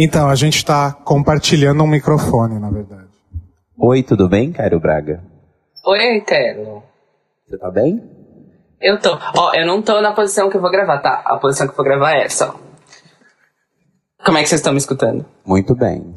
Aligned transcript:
Então, 0.00 0.30
a 0.30 0.36
gente 0.36 0.58
está 0.58 0.92
compartilhando 0.92 1.82
um 1.82 1.86
microfone, 1.88 2.60
na 2.60 2.70
verdade. 2.70 3.08
Oi, 3.76 4.04
tudo 4.04 4.28
bem, 4.28 4.52
Cairo 4.52 4.78
Braga? 4.78 5.20
Oi, 5.84 6.18
Eterno. 6.18 6.84
Você 7.44 7.58
tá 7.58 7.68
bem? 7.68 8.00
Eu 8.80 9.00
tô. 9.00 9.18
Ó, 9.36 9.52
eu 9.54 9.66
não 9.66 9.82
tô 9.82 10.00
na 10.00 10.12
posição 10.12 10.48
que 10.48 10.56
eu 10.56 10.60
vou 10.60 10.70
gravar, 10.70 10.98
tá? 10.98 11.20
A 11.24 11.36
posição 11.38 11.66
que 11.66 11.72
eu 11.72 11.76
vou 11.76 11.84
gravar 11.84 12.12
é 12.12 12.26
essa, 12.26 12.48
ó. 12.48 12.54
Como 14.24 14.38
é 14.38 14.42
que 14.42 14.48
vocês 14.48 14.60
estão 14.60 14.72
me 14.72 14.78
escutando? 14.78 15.26
Muito 15.44 15.74
bem. 15.74 16.14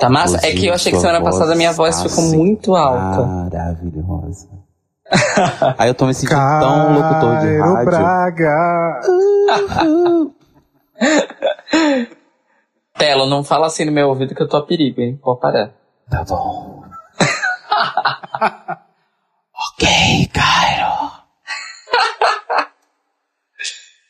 Tá 0.00 0.10
massa? 0.10 0.44
É 0.44 0.52
que 0.52 0.66
eu 0.66 0.74
achei 0.74 0.90
que 0.90 0.98
semana 0.98 1.22
passada 1.22 1.52
a 1.52 1.56
minha 1.56 1.72
voz 1.72 2.02
ficou 2.02 2.24
muito 2.24 2.74
alta. 2.74 3.24
Maravilhosa. 3.24 4.48
Aí 5.78 5.88
eu 5.88 5.94
tô 5.94 6.06
me 6.06 6.14
sentindo 6.14 6.40
tão 6.40 6.94
locutor 6.94 7.38
de 7.38 7.56
Cairo 7.56 7.72
rádio. 7.72 7.90
Braga. 7.90 9.00
Telo, 13.00 13.26
não 13.26 13.42
fala 13.42 13.66
assim 13.66 13.86
no 13.86 13.92
meu 13.92 14.08
ouvido 14.08 14.34
que 14.34 14.42
eu 14.42 14.48
tô 14.48 14.58
a 14.58 14.66
perigo, 14.66 15.00
hein? 15.00 15.18
Pode 15.22 15.40
parar. 15.40 15.72
Tá 16.10 16.22
bom. 16.22 16.84
ok, 19.72 20.26
Cairo. 20.30 21.10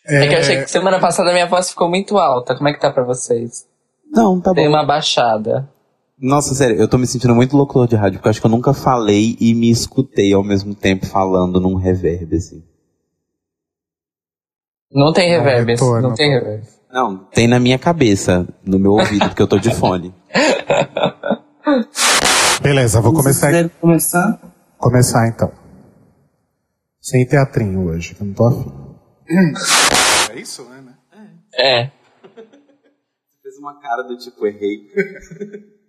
É... 0.07 0.27
que 0.27 0.35
eu 0.35 0.39
achei 0.41 0.57
que 0.63 0.67
semana 0.69 0.99
passada 0.99 1.33
minha 1.33 1.47
voz 1.47 1.71
ficou 1.71 1.89
muito 1.89 2.19
alta. 2.19 2.57
Como 2.57 2.69
é 2.69 2.73
que 2.73 2.81
tá 2.81 2.91
pra 2.91 3.05
vocês? 3.05 3.65
Não, 4.13 4.41
tá 4.41 4.53
Tem 4.53 4.65
bom. 4.65 4.75
uma 4.75 4.85
baixada. 4.85 5.71
Nossa, 6.19 6.53
sério, 6.53 6.77
eu 6.77 6.89
tô 6.89 6.99
me 6.99 7.07
sentindo 7.07 7.35
muito 7.35 7.57
locutor 7.57 7.87
de 7.87 7.95
rádio, 7.95 8.19
porque 8.19 8.27
eu 8.27 8.31
acho 8.31 8.41
que 8.41 8.47
eu 8.47 8.51
nunca 8.51 8.75
falei 8.75 9.37
e 9.41 9.55
me 9.55 9.71
escutei 9.71 10.35
ao 10.35 10.43
mesmo 10.43 10.75
tempo 10.75 11.07
falando 11.07 11.61
num 11.61 11.77
reverb, 11.77 12.35
assim. 12.35 12.63
Não 14.93 15.13
tem 15.13 15.31
reverb, 15.31 15.71
retorno, 15.71 16.09
não 16.09 16.15
tem 16.15 16.29
reverb. 16.31 16.80
Não, 16.93 17.19
tem 17.33 17.47
na 17.47 17.61
minha 17.61 17.79
cabeça, 17.79 18.47
no 18.65 18.79
meu 18.79 18.93
ouvido, 18.93 19.29
porque 19.29 19.43
eu 19.43 19.47
tô 19.47 19.59
de 19.59 19.73
fone. 19.75 20.13
Beleza, 22.61 23.01
vou 23.01 23.15
começar, 23.15 23.47
quiser 23.47 23.71
começar? 23.81 24.39
começar 24.77 25.29
então. 25.29 25.51
Sem 27.01 27.25
teatrinho 27.27 27.87
hoje, 27.89 28.15
que 28.15 28.21
eu 28.23 28.27
não 28.27 28.35
tô 28.35 28.47
afim. 28.47 28.71
É 30.33 30.41
isso, 30.41 30.65
né? 30.65 30.83
É. 31.55 31.91
Fez 33.43 33.57
uma 33.59 33.81
cara 33.81 34.03
do 34.03 34.19
tipo, 34.19 34.47
errei. 34.47 34.91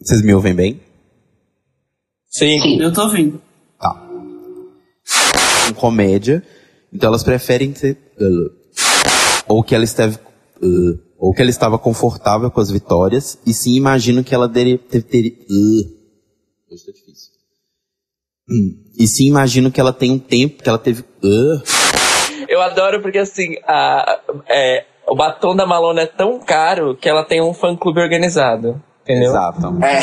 Vocês 0.00 0.22
me 0.22 0.34
ouvem 0.34 0.54
bem? 0.54 0.80
Sim. 2.30 2.80
Eu 2.80 2.92
tô 2.92 3.02
ouvindo. 3.02 3.40
Tá. 3.78 3.94
Com 5.68 5.74
comédia, 5.74 6.42
então 6.92 7.08
elas 7.08 7.22
preferem 7.24 7.74
ser. 7.74 7.96
uh, 8.20 8.50
ou 9.48 9.62
que 9.62 9.74
ela 9.74 9.84
esteve. 9.84 10.16
uh, 10.16 10.98
ou 11.18 11.32
que 11.32 11.40
ela 11.40 11.50
estava 11.50 11.78
confortável 11.78 12.50
com 12.50 12.60
as 12.60 12.70
vitórias, 12.70 13.38
e 13.46 13.54
sim 13.54 13.74
imagino 13.76 14.24
que 14.24 14.34
ela 14.34 14.48
teria. 14.48 14.76
ter- 14.78 15.02
ter- 15.02 15.38
uh. 15.50 16.02
Hoje 16.72 16.84
tá 16.86 16.92
difícil. 16.92 17.32
Hum, 18.50 18.82
E 18.98 19.06
sim 19.06 19.28
imagino 19.28 19.70
que 19.70 19.80
ela 19.80 19.92
tem 19.92 20.10
um 20.10 20.18
tempo 20.18 20.62
que 20.62 20.68
ela 20.68 20.78
teve. 20.78 21.04
Eu 22.48 22.60
adoro 22.60 23.00
porque 23.00 23.18
assim, 23.18 23.54
a, 23.66 24.18
é, 24.48 24.84
o 25.08 25.14
batom 25.14 25.54
da 25.54 25.64
Malona 25.66 26.02
é 26.02 26.06
tão 26.06 26.40
caro 26.40 26.96
que 26.96 27.08
ela 27.08 27.24
tem 27.24 27.40
um 27.40 27.54
fã 27.54 27.76
clube 27.76 28.00
organizado. 28.00 28.82
Entendeu? 29.02 29.30
Exato. 29.30 29.66
É. 29.84 30.00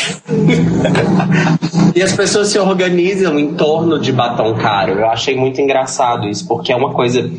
e 1.96 2.02
as 2.02 2.16
pessoas 2.16 2.50
se 2.50 2.60
organizam 2.60 3.38
em 3.40 3.56
torno 3.56 4.00
de 4.00 4.12
batom 4.12 4.56
caro. 4.56 4.94
Eu 4.94 5.10
achei 5.10 5.36
muito 5.36 5.60
engraçado 5.62 6.28
isso, 6.28 6.48
porque 6.48 6.72
é 6.72 6.76
uma 6.76 6.94
coisa 6.94 7.30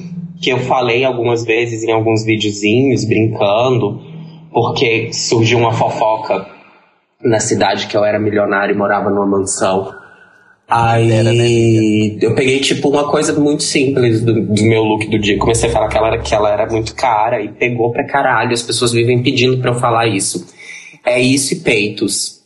que 0.40 0.50
eu 0.50 0.58
falei 0.60 1.04
algumas 1.04 1.44
vezes 1.44 1.82
em 1.82 1.92
alguns 1.92 2.24
videozinhos, 2.24 3.04
brincando, 3.04 4.00
porque 4.52 5.12
surgiu 5.12 5.58
uma 5.58 5.72
fofoca 5.72 6.46
na 7.22 7.38
cidade 7.38 7.86
que 7.86 7.96
eu 7.96 8.04
era 8.04 8.18
milionário 8.18 8.74
e 8.74 8.78
morava 8.78 9.10
numa 9.10 9.26
mansão. 9.26 9.94
Aí 10.66 12.16
eu 12.22 12.34
peguei 12.34 12.60
tipo 12.60 12.88
uma 12.88 13.10
coisa 13.10 13.32
muito 13.38 13.64
simples 13.64 14.22
do, 14.22 14.40
do 14.40 14.62
meu 14.62 14.82
look 14.82 15.08
do 15.08 15.18
dia. 15.18 15.36
Comecei 15.36 15.68
a 15.68 15.72
falar 15.72 15.88
que 15.88 15.98
ela, 15.98 16.06
era, 16.06 16.18
que 16.18 16.34
ela 16.34 16.50
era 16.50 16.66
muito 16.70 16.94
cara 16.94 17.42
e 17.42 17.48
pegou 17.48 17.90
pra 17.90 18.06
caralho. 18.06 18.52
As 18.52 18.62
pessoas 18.62 18.92
vivem 18.92 19.20
pedindo 19.20 19.58
pra 19.58 19.72
eu 19.72 19.74
falar 19.74 20.06
isso. 20.06 20.46
É 21.04 21.20
isso 21.20 21.54
e 21.54 21.56
peitos. 21.56 22.39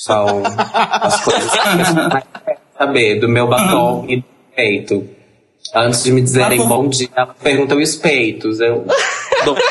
São 0.00 0.42
as 0.46 1.24
coisas 1.24 1.50
que 1.50 1.58
eu 1.58 2.08
mais 2.08 2.24
quero 2.44 2.58
saber 2.78 3.18
do 3.20 3.28
meu 3.28 3.48
batom 3.48 4.04
e 4.08 4.18
do 4.18 4.24
peito. 4.54 5.08
Antes 5.74 6.04
de 6.04 6.12
me 6.12 6.20
dizerem 6.22 6.64
bom. 6.68 6.88
dia, 6.88 7.08
elas 7.16 7.36
perguntam 7.42 7.78
os 7.78 7.96
peitos. 7.96 8.60
Eu 8.60 8.86
dou 9.44 9.56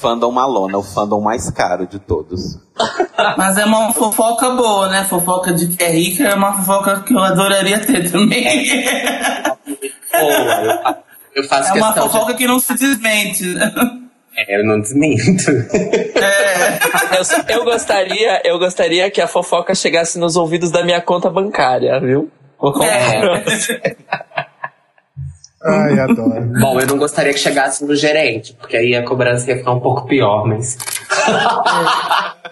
Fandom 0.00 0.30
Malona, 0.30 0.78
o 0.78 0.82
fandom 0.82 1.20
mais 1.20 1.50
caro 1.50 1.86
de 1.86 1.98
todos. 1.98 2.56
Mas 3.36 3.58
é 3.58 3.64
uma 3.64 3.92
fofoca 3.92 4.50
boa, 4.50 4.88
né? 4.88 5.04
Fofoca 5.04 5.52
de 5.52 5.66
que 5.76 5.82
é 5.82 5.90
rica 5.90 6.22
é 6.24 6.34
uma 6.34 6.52
fofoca 6.54 7.00
que 7.02 7.12
eu 7.14 7.18
adoraria 7.18 7.80
ter 7.84 8.10
também. 8.10 8.84
boa. 10.12 10.32
Eu 10.64 10.78
fa- 10.78 10.98
Eu 11.34 11.44
faço 11.48 11.70
É 11.70 11.72
uma 11.74 11.86
questão 11.92 12.06
de 12.06 12.12
fofoca 12.12 12.34
que 12.34 12.46
não 12.46 12.58
se 12.60 12.74
desmente. 12.74 13.44
É, 14.36 14.58
eu 14.58 14.64
não 14.64 14.80
desminto. 14.80 15.50
É. 15.50 16.78
Eu, 17.18 17.56
eu 17.58 17.64
gostaria, 17.64 18.40
eu 18.44 18.58
gostaria 18.58 19.10
que 19.10 19.20
a 19.20 19.26
fofoca 19.26 19.74
chegasse 19.74 20.18
nos 20.18 20.36
ouvidos 20.36 20.70
da 20.70 20.82
minha 20.84 21.00
conta 21.00 21.28
bancária, 21.28 22.00
viu? 22.00 22.30
Você. 22.58 23.82
Ai, 25.64 25.98
adoro. 26.00 26.42
Bom, 26.60 26.80
eu 26.80 26.86
não 26.86 26.96
gostaria 26.98 27.32
que 27.32 27.38
chegasse 27.38 27.84
no 27.84 27.94
gerente, 27.94 28.54
porque 28.54 28.76
aí 28.76 28.94
a 28.94 29.04
cobrança 29.04 29.50
ia 29.50 29.56
ficar 29.58 29.72
um 29.72 29.80
pouco 29.80 30.06
pior, 30.06 30.46
mas. 30.46 30.76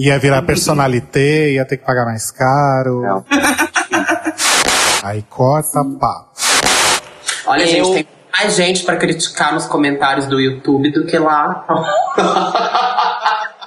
Ia 0.00 0.16
virar 0.16 0.42
personalité, 0.42 1.50
ia 1.50 1.64
ter 1.64 1.76
que 1.76 1.84
pagar 1.84 2.04
mais 2.04 2.30
caro. 2.30 3.02
Não. 3.02 3.24
Aí 5.02 5.22
corta, 5.28 5.80
pá. 5.98 6.28
Olha, 7.46 7.62
Eu- 7.62 7.66
gente, 7.66 7.92
tem 7.94 8.06
mais 8.32 8.56
gente 8.56 8.84
pra 8.84 8.96
criticar 8.96 9.52
nos 9.54 9.66
comentários 9.66 10.26
do 10.26 10.40
YouTube 10.40 10.92
do 10.92 11.06
que 11.06 11.18
lá. 11.18 11.66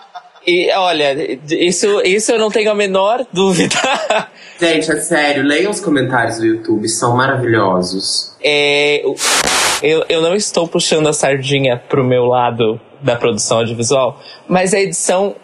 E 0.46 0.72
olha, 0.74 1.40
isso, 1.52 2.02
isso 2.02 2.32
eu 2.32 2.40
não 2.40 2.50
tenho 2.50 2.72
a 2.72 2.76
menor 2.76 3.26
dúvida. 3.32 3.76
gente, 4.60 4.92
é 4.92 4.96
sério, 4.96 5.44
leiam 5.44 5.70
os 5.70 5.80
comentários 5.80 6.40
do 6.40 6.46
YouTube, 6.46 6.90
são 6.90 7.16
maravilhosos. 7.16 8.36
É, 8.44 9.04
eu, 9.84 10.04
eu 10.10 10.22
não 10.22 10.36
estou 10.36 10.68
puxando 10.68 11.08
a 11.08 11.14
sardinha 11.14 11.78
pro 11.78 12.04
meu 12.04 12.26
lado 12.26 12.82
da 13.02 13.16
produção 13.16 13.60
audiovisual, 13.60 14.20
mas 14.48 14.74
a 14.74 14.80
edição. 14.80 15.36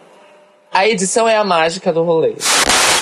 A 0.74 0.88
edição 0.88 1.28
é 1.28 1.38
a 1.38 1.44
mágica 1.44 1.94
do 1.94 2.04
rolê. 2.04 2.34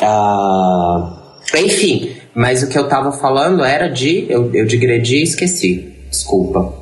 Ah, 0.02 1.40
enfim, 1.56 2.16
mas 2.34 2.62
o 2.62 2.70
que 2.70 2.78
eu 2.78 2.88
tava 2.88 3.12
falando 3.14 3.64
era 3.64 3.88
de. 3.88 4.28
Eu, 4.30 4.54
eu 4.54 4.66
digredi 4.66 5.18
e 5.18 5.24
esqueci. 5.24 5.95
Desculpa. 6.16 6.74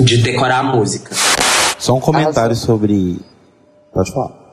De 0.00 0.22
decorar 0.22 0.60
a 0.60 0.62
música. 0.62 1.14
Só 1.78 1.94
um 1.94 2.00
comentário 2.00 2.54
sobre. 2.54 3.18
Pode 3.92 4.12
falar. 4.12 4.44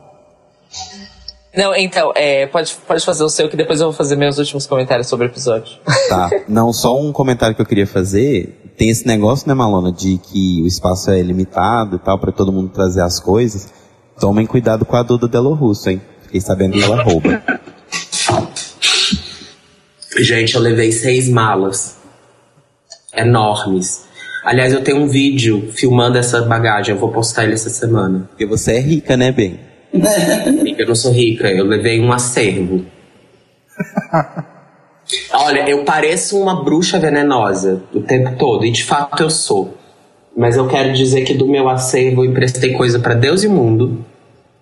Não, 1.55 1.75
então, 1.75 2.11
é, 2.15 2.47
pode, 2.47 2.75
pode 2.87 3.05
fazer 3.05 3.23
o 3.23 3.29
seu, 3.29 3.47
que 3.49 3.57
depois 3.57 3.79
eu 3.79 3.87
vou 3.87 3.93
fazer 3.93 4.15
meus 4.15 4.37
últimos 4.37 4.65
comentários 4.65 5.07
sobre 5.07 5.27
o 5.27 5.29
episódio. 5.29 5.77
Tá. 6.09 6.29
Não, 6.47 6.71
só 6.73 6.97
um 6.99 7.11
comentário 7.11 7.55
que 7.55 7.61
eu 7.61 7.65
queria 7.65 7.85
fazer. 7.85 8.73
Tem 8.77 8.89
esse 8.89 9.05
negócio, 9.05 9.47
né, 9.47 9.53
Malona, 9.53 9.91
de 9.91 10.17
que 10.17 10.61
o 10.63 10.67
espaço 10.67 11.11
é 11.11 11.21
limitado 11.21 11.97
e 11.97 11.99
tal, 11.99 12.17
pra 12.17 12.31
todo 12.31 12.51
mundo 12.51 12.69
trazer 12.69 13.01
as 13.01 13.19
coisas. 13.19 13.67
Tomem 14.19 14.45
cuidado 14.45 14.85
com 14.85 14.95
a 14.95 15.03
Duda 15.03 15.27
Delo 15.27 15.53
Russo, 15.53 15.89
hein? 15.89 16.01
Fiquei 16.23 16.41
sabendo 16.41 16.73
que 16.73 16.83
ela 16.83 17.03
rouba. 17.03 17.43
Gente, 20.17 20.55
eu 20.55 20.61
levei 20.61 20.91
seis 20.91 21.29
malas. 21.29 22.00
Enormes. 23.15 24.05
Aliás, 24.43 24.73
eu 24.73 24.83
tenho 24.83 24.97
um 24.97 25.07
vídeo 25.07 25.69
filmando 25.71 26.17
essa 26.17 26.41
bagagem. 26.41 26.95
Eu 26.95 26.99
vou 26.99 27.09
postar 27.09 27.43
ele 27.43 27.53
essa 27.53 27.69
semana. 27.69 28.27
Porque 28.29 28.45
você 28.45 28.73
é 28.73 28.79
rica, 28.79 29.15
né? 29.15 29.31
Amiga, 30.47 30.83
eu 30.83 30.87
não 30.87 30.95
sou 30.95 31.11
rica, 31.11 31.49
eu 31.49 31.65
levei 31.65 31.99
um 31.99 32.11
acervo. 32.11 32.85
Olha, 35.33 35.69
eu 35.69 35.83
pareço 35.83 36.39
uma 36.39 36.63
bruxa 36.63 36.97
venenosa 36.99 37.83
o 37.93 38.01
tempo 38.01 38.37
todo, 38.37 38.65
e 38.65 38.71
de 38.71 38.83
fato 38.83 39.21
eu 39.21 39.29
sou. 39.29 39.77
Mas 40.35 40.55
eu 40.55 40.67
quero 40.67 40.93
dizer 40.93 41.21
que 41.21 41.33
do 41.33 41.47
meu 41.47 41.67
acervo 41.67 42.23
eu 42.23 42.29
emprestei 42.29 42.73
coisa 42.73 42.99
pra 42.99 43.13
Deus 43.13 43.43
e 43.43 43.47
mundo. 43.47 44.05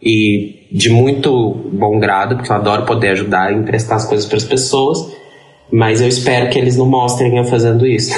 E 0.01 0.68
de 0.71 0.89
muito 0.89 1.53
bom 1.71 2.00
grado, 2.00 2.35
porque 2.35 2.51
eu 2.51 2.56
adoro 2.56 2.85
poder 2.85 3.09
ajudar 3.09 3.51
e 3.51 3.57
emprestar 3.57 3.97
as 3.97 4.06
coisas 4.06 4.25
para 4.25 4.38
as 4.38 4.45
pessoas. 4.45 5.12
Mas 5.71 6.01
eu 6.01 6.07
espero 6.07 6.50
que 6.50 6.57
eles 6.57 6.75
não 6.75 6.86
mostrem 6.88 7.38
eu 7.38 7.44
fazendo 7.44 7.86
isso. 7.86 8.12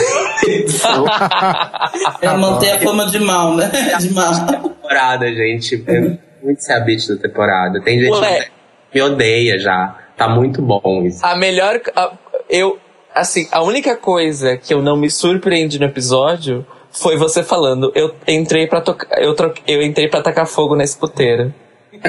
Então, 0.47 1.05
É 2.21 2.37
manter 2.37 2.71
a 2.71 2.79
fama 2.79 3.05
de 3.07 3.19
mal, 3.19 3.55
né? 3.55 3.69
De 3.99 4.13
mal. 4.13 4.31
temporada, 4.47 5.27
gente. 5.33 5.83
É 5.87 6.17
muito 6.41 6.63
ser 6.63 6.73
a 6.73 6.79
bitch 6.79 7.07
da 7.09 7.17
temporada. 7.17 7.81
Tem 7.81 7.99
gente 7.99 8.13
Ué. 8.13 8.45
que 8.91 8.95
me 8.95 9.01
odeia 9.01 9.59
já. 9.59 9.97
Tá 10.15 10.29
muito 10.29 10.61
bom 10.61 11.03
isso. 11.05 11.25
A 11.25 11.35
melhor. 11.35 11.79
a- 11.95 12.13
eu. 12.49 12.79
assim, 13.13 13.47
a 13.51 13.61
única 13.61 13.95
coisa 13.97 14.55
que 14.57 14.73
eu 14.73 14.81
não 14.81 14.95
me 14.95 15.09
surpreendi 15.09 15.77
no 15.79 15.85
episódio 15.85 16.65
foi 16.89 17.17
você 17.17 17.41
falando, 17.43 17.91
eu 17.95 18.13
entrei 18.27 18.67
pra 18.67 18.81
tocar, 18.81 19.21
eu, 19.21 19.33
troque, 19.33 19.61
eu 19.67 19.81
entrei 19.81 20.07
para 20.09 20.21
tacar 20.21 20.45
fogo 20.45 20.75
nesse 20.75 20.97
puteiro. 20.97 21.53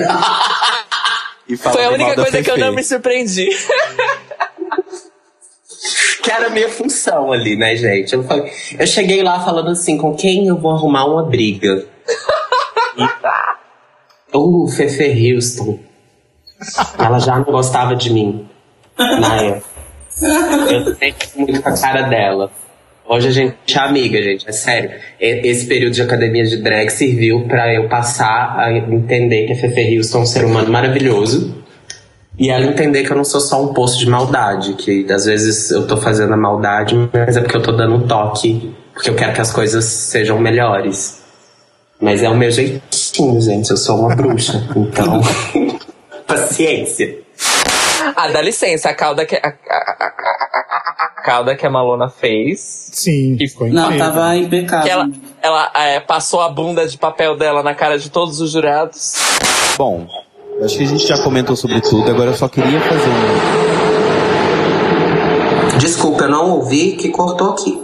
E 1.48 1.56
Foi 1.56 1.84
a 1.84 1.90
única 1.90 2.14
coisa 2.14 2.40
que 2.42 2.50
eu 2.50 2.56
não 2.56 2.72
me 2.72 2.82
surpreendi. 2.84 3.48
Que 6.22 6.30
era 6.30 6.46
a 6.46 6.50
minha 6.50 6.68
função 6.68 7.32
ali, 7.32 7.56
né, 7.56 7.74
gente? 7.74 8.14
Eu, 8.14 8.22
falei, 8.22 8.50
eu 8.78 8.86
cheguei 8.86 9.22
lá 9.22 9.40
falando 9.40 9.70
assim, 9.70 9.98
com 9.98 10.14
quem 10.14 10.46
eu 10.46 10.56
vou 10.56 10.70
arrumar 10.72 11.04
uma 11.04 11.24
briga? 11.24 11.84
E, 12.96 14.36
uh, 14.36 14.68
Fefe 14.68 15.34
Houston. 15.34 15.78
Ela 16.98 17.18
já 17.18 17.36
não 17.36 17.44
gostava 17.44 17.96
de 17.96 18.12
mim. 18.12 18.48
Na 18.96 19.36
época. 19.36 19.72
Eu 20.70 20.94
sempre 20.94 21.28
muito 21.36 21.62
com 21.62 21.68
a 21.68 21.76
cara 21.76 22.02
dela. 22.02 22.50
Hoje 23.04 23.28
a 23.28 23.30
gente 23.32 23.54
é 23.74 23.78
amiga, 23.80 24.22
gente, 24.22 24.48
é 24.48 24.52
sério. 24.52 24.92
Esse 25.18 25.66
período 25.66 25.92
de 25.92 26.02
academia 26.02 26.44
de 26.44 26.58
drag 26.58 26.88
serviu 26.90 27.46
pra 27.48 27.74
eu 27.74 27.88
passar 27.88 28.54
a 28.56 28.72
entender 28.72 29.46
que 29.46 29.52
a 29.54 29.56
Fefe 29.56 29.98
Houston 29.98 30.18
é 30.18 30.22
um 30.22 30.26
ser 30.26 30.44
humano 30.44 30.70
maravilhoso. 30.70 31.61
E 32.38 32.50
ela 32.50 32.64
entender 32.64 33.04
que 33.04 33.12
eu 33.12 33.16
não 33.16 33.24
sou 33.24 33.40
só 33.40 33.62
um 33.62 33.74
poço 33.74 33.98
de 33.98 34.08
maldade, 34.08 34.74
que 34.74 35.06
às 35.12 35.26
vezes 35.26 35.70
eu 35.70 35.86
tô 35.86 35.96
fazendo 35.96 36.32
a 36.32 36.36
maldade, 36.36 36.96
mas 37.12 37.36
é 37.36 37.40
porque 37.40 37.56
eu 37.56 37.62
tô 37.62 37.72
dando 37.72 37.94
um 37.96 38.06
toque, 38.06 38.74
porque 38.94 39.10
eu 39.10 39.14
quero 39.14 39.32
que 39.34 39.40
as 39.40 39.52
coisas 39.52 39.84
sejam 39.84 40.38
melhores. 40.38 41.20
Mas 42.00 42.22
é 42.22 42.28
o 42.28 42.34
meu 42.36 42.50
jeitinho, 42.50 43.40
gente, 43.40 43.70
eu 43.70 43.76
sou 43.76 43.98
uma 44.00 44.16
bruxa, 44.16 44.66
então. 44.74 45.20
Paciência. 46.26 47.18
Ah, 48.16 48.28
dá 48.28 48.40
licença, 48.42 48.88
a 48.88 48.94
cauda 48.94 49.24
que 49.24 49.36
a, 49.36 49.38
a- 49.40 49.48
a- 49.48 50.04
a- 50.04 51.04
a 51.18 51.22
cauda 51.22 51.54
que 51.54 51.64
a 51.66 51.70
Malona 51.70 52.08
fez, 52.08 52.60
Sim, 52.92 53.36
Que- 53.36 53.46
ficou 53.48 53.68
Não, 53.68 53.84
incrível. 53.86 54.06
tava 54.06 54.36
impecável. 54.36 54.82
que 54.84 54.90
ela, 54.90 55.70
ela 55.72 55.86
é, 55.88 56.00
passou 56.00 56.40
a 56.40 56.48
bunda 56.48 56.86
de 56.88 56.98
papel 56.98 57.36
dela 57.36 57.62
na 57.62 57.74
cara 57.74 57.98
de 57.98 58.10
todos 58.10 58.40
os 58.40 58.50
jurados. 58.50 59.14
Bom, 59.78 60.06
acho 60.64 60.76
que 60.78 60.84
a 60.84 60.86
gente 60.86 61.06
já 61.06 61.22
comentou 61.22 61.56
sobre 61.56 61.80
tudo, 61.80 62.10
agora 62.10 62.30
eu 62.30 62.36
só 62.36 62.48
queria 62.48 62.80
fazer 62.80 63.08
um. 65.74 65.78
Desculpa, 65.78 66.24
eu 66.24 66.30
não 66.30 66.50
ouvi 66.50 66.92
que 66.96 67.08
cortou 67.08 67.50
aqui. 67.50 67.80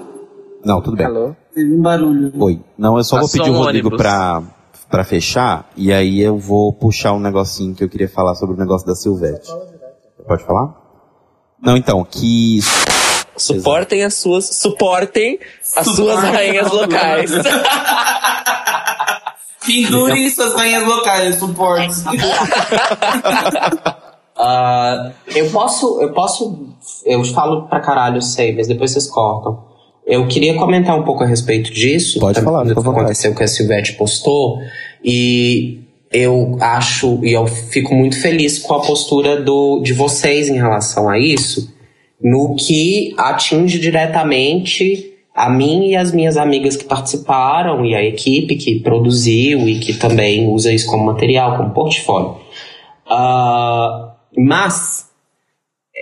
Não, 0.64 0.80
tudo 0.80 0.96
bem. 0.96 1.06
Alô? 1.06 1.34
Teve 1.54 1.74
um 1.74 1.82
barulho. 1.82 2.32
Oi. 2.38 2.60
Não, 2.76 2.96
eu 2.96 3.04
só 3.04 3.16
vou 3.16 3.24
Passou 3.24 3.40
pedir 3.40 3.50
o 3.50 3.54
um 3.54 3.58
Rodrigo 3.58 3.88
ônibus. 3.88 4.02
pra, 4.02 4.42
pra 4.90 5.04
fechar, 5.04 5.68
e 5.76 5.92
aí 5.92 6.20
eu 6.20 6.36
vou 6.38 6.72
puxar 6.72 7.12
um 7.12 7.20
negocinho 7.20 7.74
que 7.74 7.82
eu 7.82 7.88
queria 7.88 8.08
falar 8.08 8.34
sobre 8.34 8.54
o 8.54 8.58
negócio 8.58 8.86
da 8.86 8.94
Silvete. 8.94 9.50
Pode 10.26 10.44
falar? 10.44 10.74
Não, 11.60 11.76
então, 11.76 12.04
que. 12.04 12.60
Suportem 13.36 14.04
as 14.04 14.14
suas, 14.14 14.46
suportem 14.46 15.38
as 15.76 15.86
suas 15.86 16.18
rainhas 16.18 16.66
as 16.66 17.30
locais. 19.68 19.90
Pendurem 19.90 20.30
suas 20.30 20.54
rainhas 20.54 20.84
locais, 20.84 21.36
suportes. 21.36 22.04
Ah, 24.40 25.10
eu 25.34 25.50
posso, 25.50 26.00
eu 26.00 26.12
posso, 26.12 26.68
eu 27.04 27.24
falo 27.24 27.66
pra 27.66 27.80
caralho, 27.80 28.18
eu 28.18 28.22
sei, 28.22 28.54
mas 28.54 28.68
depois 28.68 28.92
vocês 28.92 29.08
cortam. 29.08 29.64
Eu 30.06 30.28
queria 30.28 30.54
comentar 30.54 30.96
um 30.96 31.02
pouco 31.02 31.24
a 31.24 31.26
respeito 31.26 31.72
disso. 31.72 32.20
Pode 32.20 32.40
falar, 32.40 32.62
do 32.62 32.72
que 32.72 32.88
aconteceu 32.88 33.34
que 33.34 33.42
a 33.42 33.48
Silvete 33.48 33.94
postou. 33.94 34.62
E 35.04 35.80
eu 36.12 36.56
acho, 36.60 37.18
e 37.24 37.32
eu 37.32 37.46
fico 37.46 37.94
muito 37.94 38.20
feliz 38.20 38.60
com 38.60 38.74
a 38.74 38.80
postura 38.80 39.42
do, 39.42 39.80
de 39.80 39.92
vocês 39.92 40.48
em 40.48 40.56
relação 40.56 41.08
a 41.08 41.18
isso, 41.18 41.74
no 42.22 42.54
que 42.54 43.14
atinge 43.18 43.78
diretamente 43.78 45.17
a 45.38 45.48
mim 45.50 45.88
e 45.90 45.96
as 45.96 46.12
minhas 46.12 46.36
amigas 46.36 46.76
que 46.76 46.84
participaram, 46.84 47.84
e 47.86 47.94
a 47.94 48.02
equipe 48.02 48.56
que 48.56 48.80
produziu 48.80 49.68
e 49.68 49.78
que 49.78 49.94
também 49.94 50.48
usa 50.48 50.72
isso 50.72 50.88
como 50.90 51.04
material, 51.06 51.56
como 51.56 51.70
portfólio. 51.70 52.36
Ah, 53.06 54.14
mas 54.36 55.08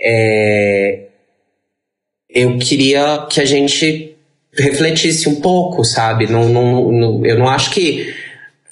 é, 0.03 1.05
eu 2.29 2.57
queria 2.57 3.25
que 3.29 3.39
a 3.39 3.45
gente 3.45 4.15
refletisse 4.53 5.29
um 5.29 5.39
pouco, 5.39 5.83
sabe? 5.85 6.25
Não, 6.27 6.49
não, 6.49 6.91
não- 6.91 7.25
eu 7.25 7.37
não 7.37 7.47
acho 7.47 7.69
que 7.71 8.13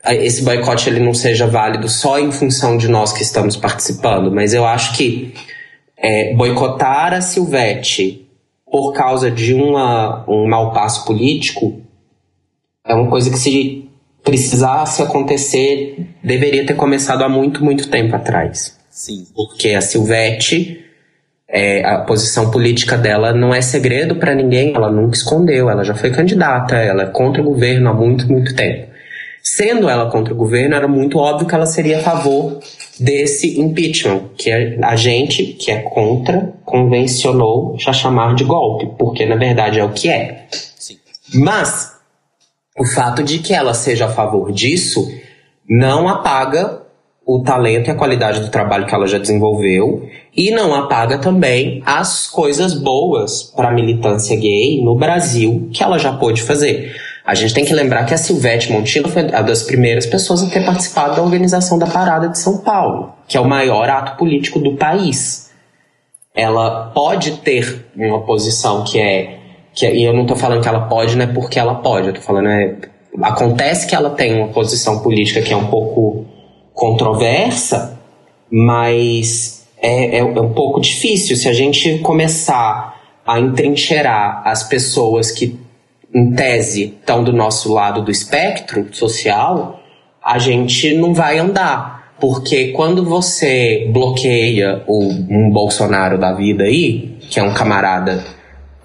esse 0.07 0.43
boicote 0.43 0.89
ele 0.89 0.99
não 0.99 1.13
seja 1.13 1.47
válido 1.47 1.87
só 1.89 2.19
em 2.19 2.31
função 2.31 2.77
de 2.77 2.87
nós 2.87 3.11
que 3.13 3.21
estamos 3.23 3.55
participando, 3.55 4.31
mas 4.31 4.53
eu 4.53 4.65
acho 4.65 4.95
que 4.97 5.33
é, 5.97 6.33
boicotar 6.33 7.13
a 7.13 7.21
Silvete 7.21 8.24
por 8.75 8.91
causa 8.91 9.31
de 9.31 9.53
uma, 9.53 10.25
um 10.29 10.45
mau 10.49 10.73
passo 10.73 11.05
político 11.05 11.81
é 12.85 12.93
uma 12.93 13.09
coisa 13.09 13.29
que 13.29 13.37
se 13.37 13.89
precisasse 14.21 15.01
acontecer 15.01 16.09
deveria 16.21 16.65
ter 16.65 16.73
começado 16.73 17.23
há 17.23 17.29
muito, 17.29 17.63
muito 17.63 17.87
tempo 17.89 18.13
atrás 18.13 18.77
Sim. 18.89 19.27
porque 19.33 19.69
a 19.69 19.79
Silvete, 19.79 20.83
é, 21.47 21.85
a 21.85 21.99
posição 21.99 22.51
política 22.51 22.97
dela 22.97 23.31
não 23.31 23.55
é 23.55 23.61
segredo 23.61 24.17
para 24.17 24.35
ninguém, 24.35 24.75
ela 24.75 24.91
nunca 24.91 25.15
escondeu, 25.15 25.69
ela 25.69 25.85
já 25.85 25.95
foi 25.95 26.11
candidata, 26.11 26.75
ela 26.75 27.03
é 27.03 27.05
contra 27.05 27.41
o 27.41 27.45
governo 27.45 27.89
há 27.89 27.93
muito, 27.93 28.27
muito 28.27 28.53
tempo. 28.53 28.91
Sendo 29.41 29.87
ela 29.87 30.11
contra 30.11 30.33
o 30.33 30.37
governo, 30.37 30.75
era 30.75 30.87
muito 30.87 31.17
óbvio 31.17 31.47
que 31.47 31.55
ela 31.55 31.65
seria 31.65 31.99
a 31.99 32.01
favor 32.01 32.59
desse 32.99 33.59
impeachment, 33.59 34.29
que 34.37 34.51
a 34.51 34.89
a 34.89 34.95
gente, 34.95 35.43
que 35.43 35.71
é 35.71 35.81
contra, 35.81 36.53
convencionou 36.63 37.75
já 37.77 37.91
chamar 37.91 38.35
de 38.35 38.43
golpe, 38.43 38.87
porque 38.97 39.25
na 39.25 39.35
verdade 39.35 39.79
é 39.79 39.83
o 39.83 39.91
que 39.91 40.09
é. 40.09 40.47
Sim. 40.77 40.97
Mas 41.33 41.93
o 42.77 42.85
fato 42.85 43.23
de 43.23 43.39
que 43.39 43.53
ela 43.53 43.73
seja 43.73 44.05
a 44.05 44.09
favor 44.09 44.51
disso 44.51 45.07
não 45.67 46.07
apaga 46.07 46.83
o 47.25 47.41
talento 47.41 47.87
e 47.87 47.91
a 47.91 47.95
qualidade 47.95 48.39
do 48.39 48.51
trabalho 48.51 48.85
que 48.85 48.93
ela 48.93 49.07
já 49.07 49.17
desenvolveu 49.17 50.07
e 50.35 50.51
não 50.51 50.75
apaga 50.75 51.17
também 51.17 51.81
as 51.85 52.27
coisas 52.27 52.73
boas 52.73 53.41
para 53.41 53.69
a 53.69 53.73
militância 53.73 54.37
gay 54.37 54.83
no 54.83 54.95
Brasil 54.95 55.69
que 55.73 55.81
ela 55.81 55.97
já 55.97 56.13
pôde 56.13 56.43
fazer. 56.43 56.93
A 57.25 57.33
gente 57.33 57.53
tem 57.55 57.65
que 57.65 57.73
lembrar 57.73 58.05
que 58.05 58.13
a 58.13 58.17
Silvete 58.17 58.71
Montilla 58.71 59.09
foi 59.09 59.23
uma 59.23 59.41
das 59.41 59.63
primeiras 59.63 60.05
pessoas 60.05 60.43
a 60.43 60.49
ter 60.49 60.63
participado 60.63 61.15
da 61.15 61.23
organização 61.23 61.79
da 61.79 61.87
Parada 61.87 62.29
de 62.29 62.37
São 62.37 62.59
Paulo, 62.59 63.13
que 63.27 63.35
é 63.35 63.39
o 63.39 63.47
maior 63.47 63.89
ato 63.89 64.15
político 64.15 64.59
do 64.59 64.75
país. 64.75 65.49
Ela 66.35 66.91
pode 66.93 67.37
ter 67.37 67.87
uma 67.95 68.21
posição 68.21 68.83
que 68.83 68.99
é, 68.99 69.39
que 69.73 69.85
é- 69.87 69.95
e 69.95 70.03
eu 70.03 70.13
não 70.13 70.25
tô 70.27 70.35
falando 70.35 70.61
que 70.61 70.67
ela 70.67 70.81
pode, 70.81 71.15
não 71.15 71.23
é 71.23 71.27
porque 71.27 71.57
ela 71.57 71.75
pode, 71.75 72.09
eu 72.09 72.21
falando 72.21 72.49
é 72.49 72.75
acontece 73.23 73.87
que 73.87 73.95
ela 73.95 74.09
tem 74.09 74.35
uma 74.35 74.49
posição 74.49 74.99
política 74.99 75.41
que 75.41 75.53
é 75.53 75.57
um 75.57 75.67
pouco 75.67 76.25
controversa, 76.73 77.97
mas 78.51 79.65
é, 79.81 80.17
é, 80.17 80.19
é 80.19 80.23
um 80.23 80.53
pouco 80.53 80.79
difícil. 80.79 81.35
Se 81.35 81.47
a 81.47 81.53
gente 81.53 81.99
começar 81.99 82.95
a 83.25 83.39
entrincheirar 83.39 84.41
as 84.45 84.63
pessoas 84.63 85.31
que 85.31 85.59
em 86.15 86.31
tese 86.31 86.95
estão 86.97 87.21
do 87.21 87.33
nosso 87.33 87.73
lado 87.73 88.01
do 88.01 88.09
espectro 88.09 88.87
social, 88.93 89.83
a 90.23 90.39
gente 90.39 90.95
não 90.95 91.13
vai 91.13 91.37
andar. 91.37 92.15
Porque 92.21 92.69
quando 92.69 93.03
você 93.03 93.89
bloqueia 93.91 94.81
o, 94.87 95.03
um 95.03 95.51
Bolsonaro 95.51 96.17
da 96.17 96.31
vida 96.31 96.63
aí, 96.63 97.17
que 97.29 97.37
é 97.37 97.43
um 97.43 97.53
camarada 97.53 98.23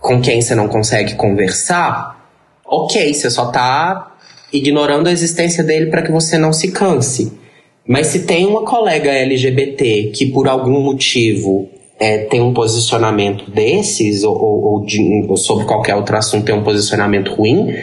com 0.01 0.21
quem 0.21 0.43
você 0.43 0.57
não 0.57 0.67
consegue 0.67 1.15
conversar, 1.15 2.29
ok, 2.67 3.15
você 3.15 3.31
só 3.31 3.47
tá 3.47 4.17
ignorando 4.53 5.07
a 5.07 5.13
existência 5.13 5.63
dele 5.63 5.87
para 5.87 6.03
que 6.03 6.11
você 6.11 6.37
não 6.37 6.53
se 6.53 6.73
canse. 6.73 7.39
Mas 7.87 8.09
se 8.09 8.27
tem 8.27 8.45
uma 8.47 8.65
colega 8.65 9.13
LGBT 9.13 10.11
que 10.13 10.27
por 10.27 10.49
algum 10.49 10.81
motivo 10.81 11.71
é, 12.01 12.19
tem 12.25 12.41
um 12.41 12.53
posicionamento 12.55 13.51
desses, 13.51 14.25
ou, 14.25 14.35
ou, 14.35 14.65
ou 14.65 14.85
de- 14.87 15.27
ou 15.29 15.37
sobre 15.37 15.67
qualquer 15.67 15.95
outro 15.95 16.17
assunto 16.17 16.45
tem 16.47 16.55
um 16.55 16.65
posicionamento 16.65 17.35
ruim, 17.35 17.77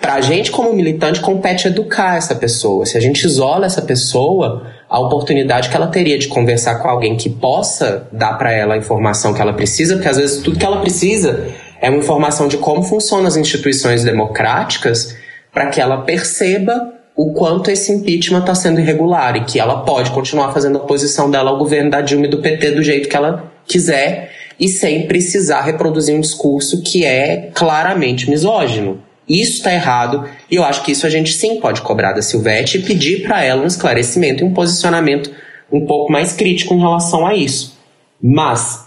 Pra 0.00 0.20
gente, 0.20 0.52
como 0.52 0.72
militante, 0.72 1.18
compete 1.20 1.66
educar 1.66 2.16
essa 2.16 2.32
pessoa. 2.36 2.86
Se 2.86 2.96
a 2.96 3.00
gente 3.00 3.24
isola 3.24 3.66
essa 3.66 3.82
pessoa, 3.82 4.64
a 4.88 5.00
oportunidade 5.00 5.68
que 5.68 5.74
ela 5.74 5.88
teria 5.88 6.16
de 6.16 6.28
conversar 6.28 6.76
com 6.76 6.86
alguém 6.88 7.16
que 7.16 7.28
possa 7.28 8.06
dar 8.12 8.34
pra 8.38 8.52
ela 8.52 8.74
a 8.74 8.78
informação 8.78 9.34
que 9.34 9.40
ela 9.42 9.52
precisa, 9.52 9.96
porque 9.96 10.08
às 10.08 10.16
vezes 10.16 10.40
tudo 10.40 10.56
que 10.56 10.64
ela 10.64 10.80
precisa 10.80 11.48
é 11.80 11.90
uma 11.90 11.98
informação 11.98 12.46
de 12.46 12.56
como 12.58 12.84
funcionam 12.84 13.26
as 13.26 13.36
instituições 13.36 14.04
democráticas, 14.04 15.16
para 15.52 15.66
que 15.66 15.80
ela 15.80 16.02
perceba 16.02 16.94
o 17.18 17.32
quanto 17.32 17.68
esse 17.68 17.90
impeachment 17.90 18.42
está 18.42 18.54
sendo 18.54 18.78
irregular 18.78 19.34
e 19.34 19.44
que 19.44 19.58
ela 19.58 19.80
pode 19.80 20.12
continuar 20.12 20.52
fazendo 20.52 20.78
a 20.78 20.82
oposição 20.82 21.28
dela 21.28 21.50
ao 21.50 21.58
governo 21.58 21.90
da 21.90 22.00
Dilma 22.00 22.26
e 22.26 22.30
do 22.30 22.40
PT 22.40 22.70
do 22.70 22.82
jeito 22.84 23.08
que 23.08 23.16
ela 23.16 23.52
quiser 23.66 24.30
e 24.58 24.68
sem 24.68 25.04
precisar 25.08 25.62
reproduzir 25.62 26.14
um 26.14 26.20
discurso 26.20 26.80
que 26.80 27.04
é 27.04 27.50
claramente 27.52 28.30
misógino. 28.30 29.02
Isso 29.28 29.54
está 29.54 29.74
errado 29.74 30.28
e 30.48 30.54
eu 30.54 30.62
acho 30.62 30.84
que 30.84 30.92
isso 30.92 31.08
a 31.08 31.10
gente 31.10 31.32
sim 31.32 31.58
pode 31.58 31.80
cobrar 31.80 32.12
da 32.12 32.22
Silvete 32.22 32.78
e 32.78 32.82
pedir 32.82 33.26
para 33.26 33.42
ela 33.42 33.64
um 33.64 33.66
esclarecimento 33.66 34.44
e 34.44 34.46
um 34.46 34.54
posicionamento 34.54 35.28
um 35.72 35.84
pouco 35.84 36.12
mais 36.12 36.34
crítico 36.34 36.72
em 36.72 36.78
relação 36.78 37.26
a 37.26 37.34
isso. 37.34 37.76
Mas 38.22 38.86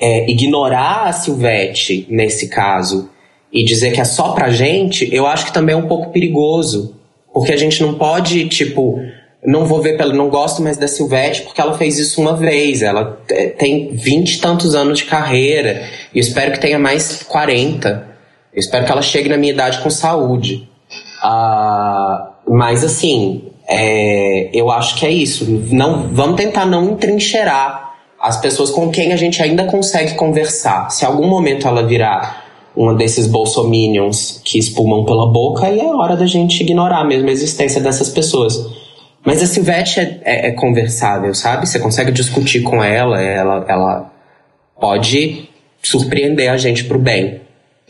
é, 0.00 0.28
ignorar 0.28 1.06
a 1.06 1.12
Silvete 1.12 2.04
nesse 2.10 2.48
caso 2.48 3.08
e 3.52 3.64
dizer 3.64 3.92
que 3.92 4.00
é 4.00 4.04
só 4.04 4.32
pra 4.32 4.50
gente, 4.50 5.08
eu 5.14 5.24
acho 5.24 5.46
que 5.46 5.52
também 5.52 5.72
é 5.72 5.78
um 5.78 5.86
pouco 5.86 6.10
perigoso. 6.10 7.00
Porque 7.32 7.52
a 7.52 7.56
gente 7.56 7.82
não 7.82 7.94
pode, 7.94 8.48
tipo, 8.48 9.00
não 9.44 9.66
vou 9.66 9.82
ver 9.82 9.96
pelo 9.96 10.12
não 10.12 10.28
gosto 10.28 10.62
mais 10.62 10.76
da 10.76 10.86
Silvete 10.86 11.42
porque 11.42 11.60
ela 11.60 11.76
fez 11.76 11.98
isso 11.98 12.20
uma 12.20 12.36
vez. 12.36 12.82
Ela 12.82 13.20
é, 13.30 13.46
tem 13.46 13.88
vinte 13.92 14.34
e 14.34 14.40
tantos 14.40 14.74
anos 14.74 14.98
de 14.98 15.04
carreira. 15.04 15.82
E 16.14 16.20
espero 16.20 16.52
que 16.52 16.60
tenha 16.60 16.78
mais 16.78 17.22
40. 17.22 18.08
Eu 18.52 18.60
espero 18.60 18.84
que 18.84 18.92
ela 18.92 19.02
chegue 19.02 19.28
na 19.28 19.36
minha 19.36 19.52
idade 19.52 19.78
com 19.78 19.90
saúde. 19.90 20.68
Ah, 21.22 22.32
mas 22.46 22.84
assim, 22.84 23.50
é, 23.68 24.50
eu 24.52 24.70
acho 24.70 24.96
que 24.96 25.06
é 25.06 25.10
isso. 25.10 25.46
Não, 25.70 26.08
vamos 26.08 26.36
tentar 26.36 26.66
não 26.66 26.90
entrincheirar 26.90 27.94
as 28.20 28.40
pessoas 28.40 28.70
com 28.70 28.90
quem 28.90 29.12
a 29.12 29.16
gente 29.16 29.42
ainda 29.42 29.64
consegue 29.64 30.14
conversar. 30.14 30.90
Se 30.90 31.04
algum 31.04 31.26
momento 31.26 31.66
ela 31.66 31.82
virar 31.82 32.41
uma 32.76 32.94
desses 32.94 33.26
bolsominions 33.26 34.40
que 34.44 34.58
espumam 34.58 35.04
pela 35.04 35.30
boca, 35.30 35.66
aí 35.66 35.78
é 35.80 35.86
hora 35.86 36.16
da 36.16 36.26
gente 36.26 36.62
ignorar 36.62 37.04
mesmo 37.04 37.28
a 37.28 37.32
existência 37.32 37.80
dessas 37.80 38.08
pessoas. 38.08 38.58
Mas 39.24 39.42
a 39.42 39.46
Silvete 39.46 40.00
é, 40.00 40.20
é, 40.24 40.48
é 40.48 40.52
conversável, 40.52 41.34
sabe? 41.34 41.68
Você 41.68 41.78
consegue 41.78 42.10
discutir 42.10 42.62
com 42.62 42.82
ela, 42.82 43.20
ela, 43.20 43.64
ela 43.68 44.12
pode 44.80 45.48
surpreender 45.82 46.50
a 46.50 46.56
gente 46.56 46.84
pro 46.84 46.98
bem 46.98 47.40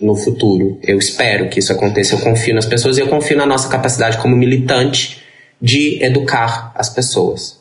no 0.01 0.15
futuro. 0.15 0.79
Eu 0.83 0.99
espero 0.99 1.49
que 1.49 1.61
isso 1.61 1.73
aconteça. 1.73 2.15
Eu 2.15 2.21
confio 2.21 2.55
nas 2.55 2.67
pessoas 2.67 2.99
e 2.99 3.01
eu 3.01 3.09
confio 3.09 3.37
na 3.37 3.47
nossa 3.47 3.69
capacidade 3.69 4.19
como 4.19 4.37
militante 4.37 5.23
de 5.61 6.03
educar 6.05 6.73
as 6.75 6.91
pessoas. 6.91 7.61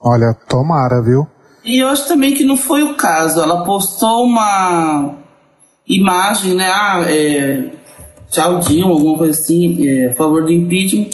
Olha, 0.00 0.36
tomara, 0.48 1.02
viu? 1.02 1.26
E 1.64 1.78
eu 1.78 1.88
acho 1.88 2.06
também 2.06 2.34
que 2.34 2.44
não 2.44 2.56
foi 2.56 2.82
o 2.82 2.94
caso. 2.94 3.40
Ela 3.40 3.64
postou 3.64 4.24
uma 4.24 5.17
imagem, 5.88 6.54
né? 6.54 6.68
Ah, 6.68 7.04
é, 7.06 7.70
tchau, 8.30 8.60
Dilma, 8.60 8.92
alguma 8.92 9.16
coisa 9.16 9.38
assim, 9.38 9.88
é, 9.88 10.06
a 10.08 10.14
favor 10.14 10.44
do 10.44 10.52
impeachment. 10.52 11.10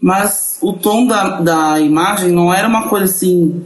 Mas 0.00 0.58
o 0.62 0.72
tom 0.72 1.06
da, 1.06 1.40
da 1.40 1.80
imagem 1.80 2.30
não 2.30 2.52
era 2.52 2.68
uma 2.68 2.88
coisa 2.88 3.04
assim. 3.04 3.64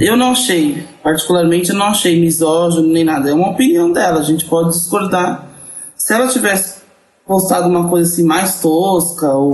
Eu 0.00 0.16
não 0.16 0.32
achei, 0.32 0.82
particularmente, 1.02 1.70
eu 1.70 1.76
não 1.76 1.86
achei 1.86 2.18
misógino 2.18 2.88
nem 2.88 3.04
nada. 3.04 3.30
É 3.30 3.34
uma 3.34 3.50
opinião 3.50 3.92
dela, 3.92 4.20
a 4.20 4.24
gente 4.24 4.44
pode 4.44 4.70
discordar. 4.70 5.48
Se 5.96 6.14
ela 6.14 6.28
tivesse 6.28 6.80
postado 7.26 7.68
uma 7.68 7.88
coisa 7.88 8.10
assim 8.10 8.24
mais 8.24 8.60
tosca, 8.60 9.32
ou 9.32 9.52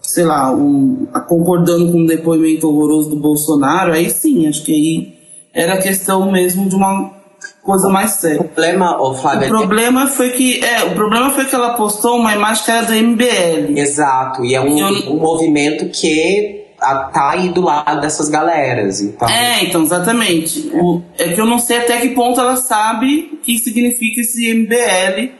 sei 0.00 0.24
lá, 0.24 0.52
um, 0.52 1.06
concordando 1.28 1.92
com 1.92 1.98
um 1.98 2.06
depoimento 2.06 2.68
horroroso 2.68 3.10
do 3.10 3.16
Bolsonaro, 3.16 3.92
aí 3.92 4.10
sim, 4.10 4.48
acho 4.48 4.64
que 4.64 4.72
aí 4.72 5.20
era 5.52 5.80
questão 5.80 6.30
mesmo 6.32 6.68
de 6.68 6.74
uma 6.74 7.19
coisa 7.70 7.88
mais 7.88 8.10
séria. 8.12 8.40
O 8.40 8.44
problema, 8.44 9.14
Flávia, 9.14 9.46
O 9.46 9.50
problema 9.50 10.06
foi 10.06 10.30
que 10.30 10.62
é, 10.64 10.84
o 10.84 10.94
problema 10.94 11.30
foi 11.30 11.44
que 11.44 11.54
ela 11.54 11.74
postou 11.74 12.16
uma 12.16 12.34
imagem 12.34 12.64
que 12.64 12.70
era 12.70 12.86
do 12.86 12.94
MBL. 12.94 13.78
Exato, 13.78 14.44
e 14.44 14.54
é 14.54 14.60
um, 14.60 14.78
Eu- 14.78 15.12
um 15.14 15.18
movimento 15.18 15.88
que 15.90 16.58
a- 16.80 17.04
tá 17.12 17.30
aí 17.32 17.50
do 17.50 17.60
lado 17.60 18.00
dessas 18.00 18.28
galeras. 18.28 19.00
Então, 19.02 19.28
É, 19.28 19.64
então, 19.64 19.82
exatamente. 19.82 20.70
O- 20.74 21.02
é 21.18 21.28
que 21.28 21.40
eu 21.40 21.46
não 21.46 21.58
sei 21.58 21.78
até 21.78 21.98
que 22.00 22.10
ponto 22.10 22.40
ela 22.40 22.56
sabe 22.56 23.30
o 23.34 23.36
que 23.38 23.58
significa 23.58 24.20
esse 24.22 24.48
MBL, 24.48 25.30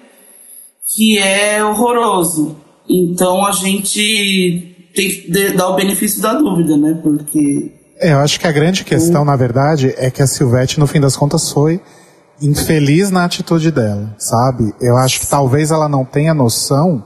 que 0.94 1.18
é 1.18 1.62
horroroso. 1.64 2.56
Então 2.88 3.46
a 3.46 3.52
gente 3.52 4.90
tem 4.94 5.08
que 5.08 5.52
dar 5.56 5.68
o 5.68 5.76
benefício 5.76 6.20
da 6.20 6.34
dúvida, 6.34 6.76
né? 6.76 6.99
Porque. 7.02 7.72
É, 7.99 8.12
eu 8.12 8.18
acho 8.18 8.40
que 8.40 8.46
a 8.46 8.52
grande 8.52 8.82
questão, 8.84 9.25
na 9.25 9.37
verdade, 9.37 9.94
é 9.96 10.10
que 10.10 10.22
a 10.22 10.26
Silvete, 10.26 10.80
no 10.80 10.87
fim 10.87 11.00
das 11.00 11.16
contas, 11.16 11.52
foi 11.52 11.80
infeliz 12.40 13.11
na 13.11 13.25
atitude 13.25 13.70
dela, 13.70 14.14
sabe? 14.18 14.75
Eu 14.80 14.97
acho 14.97 15.20
que 15.20 15.26
talvez 15.26 15.70
ela 15.70 15.88
não 15.88 16.04
tenha 16.04 16.32
noção 16.32 17.04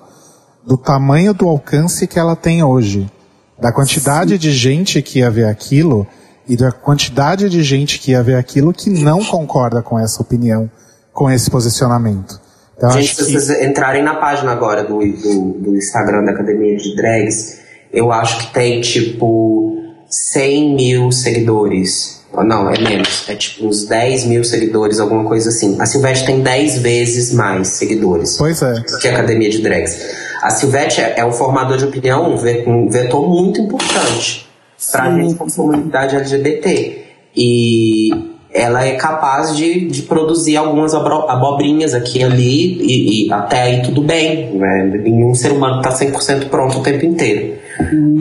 do 0.67 0.77
tamanho 0.77 1.35
do 1.35 1.49
alcance 1.49 2.07
que 2.07 2.19
ela 2.19 2.37
tem 2.37 2.63
hoje. 2.63 3.11
Da 3.59 3.73
quantidade 3.73 4.39
de 4.39 4.53
gente 4.53 5.01
que 5.03 5.21
ia 5.21 5.31
ver 5.31 5.47
aquilo 5.47 6.07
e 6.49 6.57
da 6.57 6.71
quantidade 6.71 7.49
de 7.49 7.63
gente 7.63 7.99
que 7.99 8.13
ia 8.13 8.23
ver 8.23 8.37
aquilo 8.37 8.73
que 8.73 8.91
não 8.91 9.25
concorda 9.25 9.83
com 9.83 9.99
essa 9.99 10.21
opinião, 10.21 10.71
com 11.13 11.31
esse 11.31 11.51
posicionamento. 11.51 12.41
Então, 12.77 12.91
Gente, 12.91 13.05
acho 13.05 13.15
se 13.15 13.25
que... 13.25 13.41
vocês 13.41 13.63
entrarem 13.63 14.03
na 14.03 14.17
página 14.17 14.53
agora 14.53 14.85
do, 14.85 14.99
do, 14.99 15.53
do 15.61 15.77
Instagram 15.77 16.25
da 16.25 16.33
Academia 16.33 16.77
de 16.77 16.95
Drags, 16.97 17.61
eu 17.93 18.11
acho 18.13 18.39
que 18.39 18.53
tem 18.53 18.81
tipo 18.81 19.79
100 20.09 20.75
mil 20.75 21.13
seguidores. 21.13 22.14
Não, 22.43 22.71
é 22.71 22.79
menos. 22.81 23.29
É 23.29 23.35
tipo 23.35 23.67
uns 23.67 23.87
10 23.87 24.25
mil 24.25 24.43
seguidores, 24.43 24.99
alguma 24.99 25.25
coisa 25.25 25.51
assim. 25.51 25.77
A 25.81 25.87
Silvete 25.87 26.25
tem 26.27 26.41
10 26.41 26.79
vezes 26.79 27.33
mais 27.33 27.69
seguidores 27.69 28.37
Pois 28.39 28.61
é. 28.63 28.83
que 29.01 29.09
a 29.09 29.13
Academia 29.13 29.51
de 29.51 29.63
Drags. 29.63 29.99
A 30.43 30.51
Silvete 30.51 31.01
é, 31.01 31.15
é 31.19 31.25
um 31.25 31.33
formador 31.33 31.77
de 31.77 31.85
opinião, 31.85 32.33
um 32.35 32.37
ve- 32.37 32.65
vetor 32.91 33.29
muito 33.29 33.61
importante 33.61 34.47
pra 34.91 35.11
Sim. 35.11 35.23
gente 35.23 35.35
como 35.37 35.53
comunidade 35.53 36.17
LGBT. 36.17 37.05
E 37.37 38.11
ela 38.53 38.85
é 38.85 38.93
capaz 38.93 39.57
de, 39.57 39.87
de 39.89 40.03
produzir 40.03 40.57
algumas 40.57 40.95
abobrinhas 40.95 41.93
aqui 41.95 42.21
e 42.21 42.23
ali, 42.25 42.79
e, 42.83 43.27
e 43.29 43.33
até 43.33 43.63
aí 43.63 43.83
tudo 43.83 44.03
bem. 44.03 44.55
Né? 44.57 45.01
Nenhum 45.03 45.35
ser 45.35 45.51
humano 45.53 45.83
tá 45.83 45.91
100% 45.91 46.49
pronto 46.49 46.79
o 46.79 46.83
tempo 46.83 47.05
inteiro. 47.05 47.55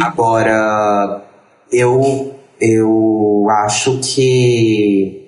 Agora, 0.01 1.21
eu, 1.71 2.32
eu 2.63 3.47
acho 3.65 3.99
que. 3.99 5.21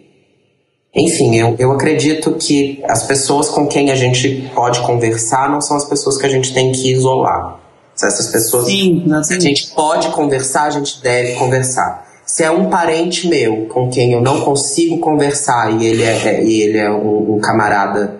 Enfim, 0.95 1.35
eu, 1.35 1.55
eu 1.59 1.71
acredito 1.73 2.31
que 2.35 2.81
as 2.87 3.03
pessoas 3.03 3.49
com 3.49 3.67
quem 3.67 3.91
a 3.91 3.95
gente 3.95 4.49
pode 4.55 4.79
conversar 4.81 5.49
não 5.51 5.59
são 5.59 5.75
as 5.75 5.83
pessoas 5.83 6.17
que 6.17 6.25
a 6.25 6.29
gente 6.29 6.53
tem 6.53 6.71
que 6.71 6.93
isolar. 6.93 7.59
Se 7.93 8.07
essas 8.07 8.27
pessoas. 8.27 8.65
Sim, 8.67 9.05
Se 9.23 9.33
a 9.33 9.39
gente 9.39 9.71
pode 9.73 10.09
conversar, 10.09 10.63
a 10.67 10.69
gente 10.69 11.01
deve 11.01 11.33
conversar. 11.35 12.05
Se 12.25 12.43
é 12.43 12.49
um 12.49 12.69
parente 12.69 13.27
meu 13.27 13.67
com 13.67 13.89
quem 13.89 14.13
eu 14.13 14.21
não 14.21 14.41
consigo 14.41 14.99
conversar 14.99 15.79
e 15.79 15.85
ele 15.85 16.03
é, 16.03 16.27
é- 16.27 16.43
e 16.43 16.61
ele 16.61 16.77
é 16.77 16.89
um, 16.89 17.35
um 17.35 17.39
camarada 17.39 18.15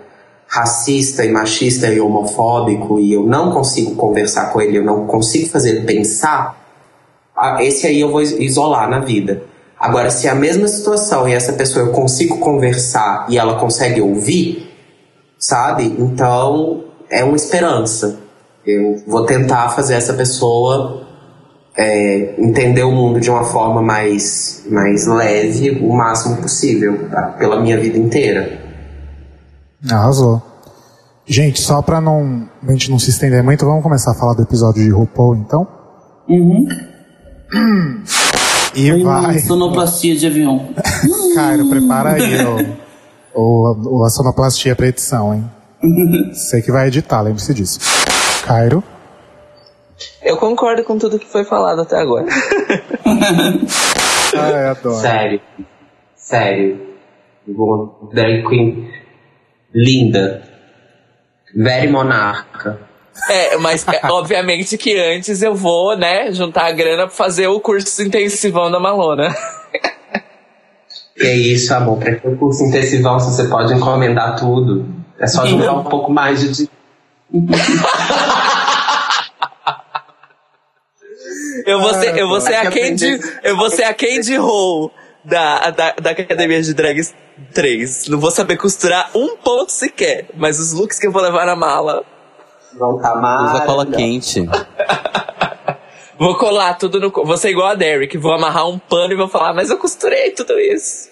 racista 0.47 1.25
e 1.25 1.31
machista 1.31 1.87
e 1.87 1.99
homofóbico 1.99 2.99
e 2.99 3.13
eu 3.13 3.23
não 3.25 3.51
consigo 3.51 3.95
conversar 3.95 4.51
com 4.53 4.61
ele, 4.61 4.77
eu 4.77 4.83
não 4.83 5.07
consigo 5.07 5.49
fazer 5.49 5.71
ele 5.71 5.85
pensar, 5.85 6.64
esse 7.61 7.87
aí 7.87 7.99
eu 7.99 8.11
vou 8.11 8.21
is- 8.21 8.31
isolar 8.39 8.89
na 8.89 8.99
vida. 8.99 9.43
Agora, 9.79 10.09
se 10.09 10.27
é 10.27 10.29
a 10.31 10.35
mesma 10.35 10.67
situação 10.67 11.27
e 11.27 11.33
essa 11.33 11.53
pessoa 11.53 11.85
eu 11.85 11.91
consigo 11.91 12.39
conversar 12.39 13.25
e 13.29 13.37
ela 13.37 13.59
consegue 13.59 14.01
ouvir, 14.01 14.71
sabe? 15.37 15.83
Então 15.99 16.85
é 17.09 17.23
uma 17.23 17.35
esperança. 17.35 18.19
Eu 18.65 19.03
vou 19.05 19.25
tentar 19.25 19.69
fazer 19.69 19.95
essa 19.95 20.13
pessoa 20.13 21.05
é, 21.77 22.35
entender 22.39 22.83
o 22.83 22.91
mundo 22.91 23.19
de 23.19 23.29
uma 23.29 23.43
forma 23.43 23.81
mais, 23.81 24.63
mais 24.71 25.05
leve 25.05 25.71
o 25.85 25.93
máximo 25.93 26.37
possível, 26.37 27.09
tá? 27.09 27.35
pela 27.37 27.59
minha 27.61 27.77
vida 27.79 27.97
inteira. 27.97 28.59
Arrasou. 29.91 30.41
Gente, 31.27 31.59
só 31.61 31.81
pra 31.81 31.99
não, 31.99 32.47
a 32.67 32.71
gente 32.71 32.89
não 32.89 32.97
se 32.97 33.09
estender 33.09 33.43
muito, 33.43 33.65
vamos 33.65 33.83
começar 33.83 34.11
a 34.11 34.15
falar 34.15 34.33
do 34.35 34.43
episódio 34.43 34.83
de 34.83 34.89
RuPaul, 34.89 35.35
então? 35.35 35.67
Uhum. 36.29 36.65
E 38.75 38.89
Foi 38.91 39.01
uma 39.03 39.21
vai. 39.21 39.39
sonoplastia 39.39 40.15
de 40.15 40.27
avião. 40.27 40.69
Cairo, 41.33 41.67
prepara 41.69 42.13
aí 42.13 42.35
o, 42.45 42.75
o, 43.33 43.99
o- 43.99 44.05
a 44.05 44.09
sonoplastia 44.09 44.75
pra 44.75 44.87
edição, 44.87 45.33
hein? 45.33 45.51
Você 46.33 46.61
que 46.61 46.71
vai 46.71 46.87
editar, 46.87 47.21
lembre-se 47.21 47.53
disso. 47.53 47.79
Cairo. 48.45 48.83
Eu 50.21 50.35
concordo 50.37 50.83
com 50.83 50.97
tudo 50.97 51.17
que 51.19 51.25
foi 51.27 51.45
falado 51.45 51.81
até 51.81 51.97
agora. 51.97 52.25
Ai, 54.37 54.65
adoro. 54.67 54.95
Sério. 55.01 55.39
Sério. 56.15 56.79
Drag 58.13 58.43
queen 58.47 58.89
linda. 59.73 60.43
Very 61.55 61.89
monarca. 61.91 62.79
É, 63.29 63.57
mas 63.57 63.85
é, 63.87 64.01
obviamente 64.11 64.77
que 64.77 64.99
antes 64.99 65.41
eu 65.41 65.55
vou, 65.55 65.97
né, 65.97 66.31
juntar 66.31 66.65
a 66.65 66.71
grana 66.71 67.07
pra 67.07 67.15
fazer 67.15 67.47
o 67.47 67.59
curso 67.59 68.03
intensivão 68.03 68.69
da 68.69 68.79
Malona. 68.79 69.33
Que 71.15 71.31
isso, 71.31 71.73
amor. 71.73 71.97
Pra 71.97 72.15
ter 72.15 72.27
um 72.27 72.35
curso 72.35 72.63
intensivão, 72.63 73.19
se 73.19 73.33
você 73.33 73.47
pode 73.47 73.73
encomendar 73.73 74.37
tudo. 74.37 74.85
É 75.17 75.25
só 75.25 75.45
juntar 75.45 75.73
um 75.73 75.83
pouco 75.85 76.11
mais 76.11 76.41
de. 76.41 76.69
Eu 81.65 81.79
vou 81.79 81.93
ser, 81.93 82.17
eu 82.17 82.27
vou 82.27 82.39
ser 82.39 82.55
a 82.55 82.69
que 82.69 82.79
Candy, 82.79 83.19
eu 83.43 83.57
vou 83.57 83.69
ser 83.71 83.83
a 83.83 83.93
Candy 83.93 84.35
Hall 84.35 84.91
da, 85.23 85.71
da, 85.71 85.95
da 85.99 86.11
Academia 86.11 86.61
de 86.61 86.73
Drags 86.73 87.13
3. 87.53 88.07
Não 88.07 88.19
vou 88.19 88.29
saber 88.29 88.57
costurar 88.57 89.09
um 89.15 89.35
ponto 89.37 89.71
sequer, 89.71 90.27
mas 90.35 90.59
os 90.59 90.73
looks 90.73 90.99
que 90.99 91.07
eu 91.07 91.11
vou 91.11 91.21
levar 91.21 91.45
na 91.45 91.55
mala, 91.55 92.03
Vão 92.77 92.97
estar 92.97 93.15
Usa 93.43 93.65
cola 93.65 93.85
quente. 93.85 94.45
vou 96.19 96.37
colar 96.37 96.73
tudo 96.75 96.99
no, 96.99 97.09
vou 97.09 97.37
ser 97.37 97.49
igual 97.49 97.67
a 97.67 97.75
Derek, 97.75 98.17
vou 98.17 98.33
amarrar 98.33 98.67
um 98.67 98.77
pano 98.77 99.13
e 99.13 99.17
vou 99.17 99.27
falar, 99.27 99.53
mas 99.53 99.69
eu 99.69 99.77
costurei 99.77 100.31
tudo 100.31 100.59
isso. 100.59 101.09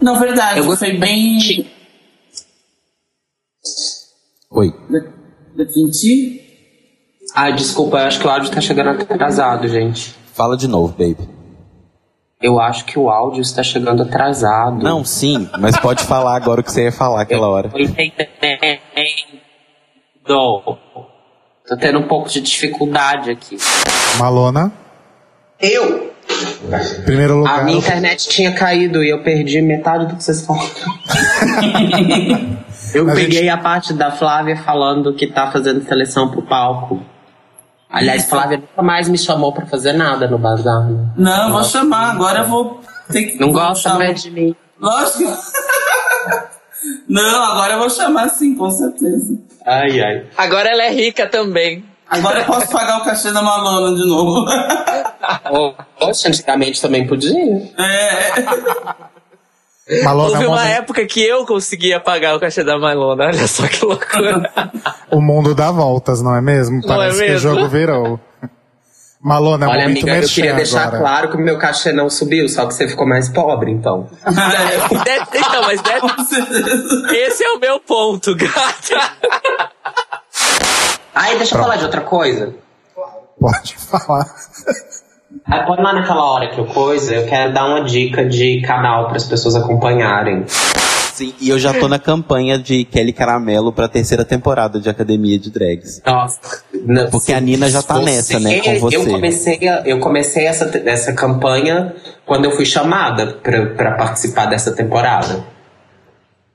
Não, 0.00 0.18
verdade, 0.18 0.58
Eu 0.58 0.76
foi 0.76 0.92
bem. 0.92 1.70
Oi. 4.50 4.72
Da, 5.56 5.64
Quinti? 5.64 6.40
Ah, 7.34 7.50
desculpa, 7.50 7.98
eu 7.98 8.06
acho 8.06 8.20
que 8.20 8.26
o 8.26 8.30
áudio 8.30 8.50
tá 8.50 8.60
chegando 8.60 8.90
atrasado, 8.90 9.66
gente. 9.66 10.14
Fala 10.32 10.56
de 10.56 10.68
novo, 10.68 10.92
baby. 10.92 11.28
Eu 12.44 12.60
acho 12.60 12.84
que 12.84 12.98
o 12.98 13.08
áudio 13.08 13.40
está 13.40 13.62
chegando 13.62 14.02
atrasado. 14.02 14.82
Não, 14.84 15.02
sim, 15.02 15.48
mas 15.58 15.78
pode 15.78 16.04
falar 16.04 16.36
agora 16.36 16.60
o 16.60 16.62
que 16.64 16.70
você 16.70 16.84
ia 16.84 16.92
falar 16.92 17.22
aquela 17.22 17.48
hora. 17.48 17.70
Tô 17.70 17.78
entendendo. 17.78 18.80
Tô 20.26 21.76
tendo 21.80 21.98
um 22.00 22.06
pouco 22.06 22.28
de 22.28 22.42
dificuldade 22.42 23.30
aqui. 23.30 23.56
Malona, 24.18 24.70
Eu? 25.58 26.12
primeiro 27.06 27.38
lugar. 27.38 27.60
A 27.60 27.64
minha 27.64 27.78
internet 27.78 28.28
tinha 28.28 28.52
caído 28.52 29.02
e 29.02 29.08
eu 29.08 29.22
perdi 29.22 29.62
metade 29.62 30.04
do 30.06 30.16
que 30.16 30.22
vocês 30.22 30.44
falaram. 30.44 30.68
eu 32.94 33.10
A 33.10 33.14
peguei 33.14 33.38
gente- 33.40 33.48
a 33.48 33.56
parte 33.56 33.94
da 33.94 34.10
Flávia 34.10 34.56
falando 34.58 35.14
que 35.14 35.26
tá 35.26 35.50
fazendo 35.50 35.82
seleção 35.82 36.30
pro 36.30 36.42
palco. 36.42 37.00
Aliás, 37.94 38.24
Flávia 38.26 38.58
nunca 38.58 38.82
mais 38.82 39.08
me 39.08 39.16
chamou 39.16 39.52
pra 39.52 39.66
fazer 39.66 39.92
nada 39.92 40.26
no 40.28 40.36
bazar. 40.36 40.84
né? 40.90 41.06
Não, 41.16 41.46
eu 41.46 41.52
vou 41.52 41.62
chamar, 41.62 42.10
agora 42.10 42.40
eu 42.40 42.48
vou 42.48 42.80
ter 43.10 43.22
que. 43.24 43.38
Não 43.38 43.52
gosta 43.52 43.94
mais 43.94 44.20
de 44.20 44.30
mim. 44.32 44.54
Lógico. 44.80 45.30
Não, 47.08 47.42
agora 47.52 47.74
eu 47.74 47.78
vou 47.78 47.88
chamar 47.88 48.28
sim, 48.30 48.54
com 48.56 48.68
certeza. 48.70 49.38
Ai, 49.64 50.00
ai. 50.00 50.26
Agora 50.36 50.68
ela 50.68 50.82
é 50.82 50.90
rica 50.90 51.26
também. 51.26 51.84
Agora 52.10 52.40
eu 52.40 52.44
posso 52.44 52.70
pagar 52.70 52.98
o 53.00 53.04
cachê 53.04 53.32
da 53.32 53.40
Malona 53.40 53.94
de 53.96 54.06
novo. 54.06 54.44
Poxa, 55.98 56.28
antigamente 56.28 56.82
também 56.82 57.06
podia. 57.06 57.72
É. 57.78 58.42
Malona 60.02 60.30
Houve 60.30 60.44
é 60.44 60.48
um 60.48 60.52
uma 60.52 60.66
época 60.68 61.04
que 61.06 61.22
eu 61.22 61.44
conseguia 61.44 62.00
pagar 62.00 62.34
o 62.36 62.40
cachê 62.40 62.64
da 62.64 62.78
Malona. 62.78 63.24
Olha 63.26 63.46
só 63.46 63.66
que 63.68 63.84
loucura. 63.84 64.50
O 65.10 65.20
mundo 65.20 65.54
dá 65.54 65.70
voltas, 65.70 66.22
não 66.22 66.34
é 66.34 66.40
mesmo? 66.40 66.80
Não 66.80 66.94
é 66.94 66.96
Parece 66.96 67.18
que 67.18 67.24
o 67.24 67.28
mesmo? 67.28 67.38
jogo 67.40 67.68
virou. 67.68 68.18
Malona, 69.20 69.64
é 69.64 69.68
um 69.68 69.72
Olha, 69.72 69.84
amiga, 69.86 70.16
eu 70.16 70.28
queria 70.28 70.52
deixar 70.54 70.82
agora. 70.88 70.98
claro 71.02 71.30
que 71.30 71.36
o 71.36 71.40
meu 71.40 71.56
cachê 71.58 71.92
não 71.92 72.10
subiu, 72.10 72.46
só 72.48 72.66
que 72.66 72.74
você 72.74 72.86
ficou 72.88 73.06
mais 73.06 73.28
pobre, 73.28 73.70
então. 73.70 74.08
Deve- 75.04 75.38
então, 75.38 75.62
mas 75.62 75.80
deve- 75.80 77.16
esse 77.16 77.42
é 77.42 77.50
o 77.52 77.58
meu 77.58 77.80
ponto, 77.80 78.34
gata. 78.36 79.12
Ai, 81.14 81.36
deixa 81.38 81.54
eu 81.56 81.60
falar 81.62 81.76
de 81.76 81.84
outra 81.84 82.00
coisa. 82.02 82.54
Pode 83.40 83.76
falar. 83.76 84.26
Aí 85.46 85.66
põe 85.66 85.76
lá 85.82 85.92
naquela 85.92 86.24
hora 86.24 86.48
que 86.48 86.58
eu 86.58 86.66
coisa, 86.66 87.14
eu 87.14 87.26
quero 87.26 87.52
dar 87.52 87.66
uma 87.66 87.84
dica 87.84 88.24
de 88.24 88.60
canal 88.62 89.08
para 89.08 89.16
as 89.16 89.24
pessoas 89.24 89.54
acompanharem. 89.54 90.44
Sim, 91.14 91.32
e 91.40 91.48
eu 91.48 91.58
já 91.60 91.72
tô 91.72 91.86
na 91.86 91.98
campanha 91.98 92.58
de 92.58 92.84
Kelly 92.84 93.12
Caramelo 93.12 93.72
pra 93.72 93.86
terceira 93.86 94.24
temporada 94.24 94.80
de 94.80 94.88
Academia 94.88 95.38
de 95.38 95.48
Drags. 95.48 96.02
Nossa. 96.04 96.40
não, 96.72 97.08
Porque 97.08 97.32
a 97.32 97.40
Nina 97.40 97.70
já 97.70 97.82
tá 97.82 98.00
nessa, 98.00 98.40
né, 98.40 98.58
com 98.58 98.80
você. 98.80 98.96
Eu 98.96 99.06
comecei, 99.06 99.60
eu 99.84 100.00
comecei 100.00 100.46
essa, 100.46 100.70
essa 100.84 101.12
campanha 101.12 101.94
quando 102.26 102.46
eu 102.46 102.50
fui 102.50 102.66
chamada 102.66 103.26
para 103.34 103.92
participar 103.92 104.46
dessa 104.46 104.72
temporada. 104.72 105.44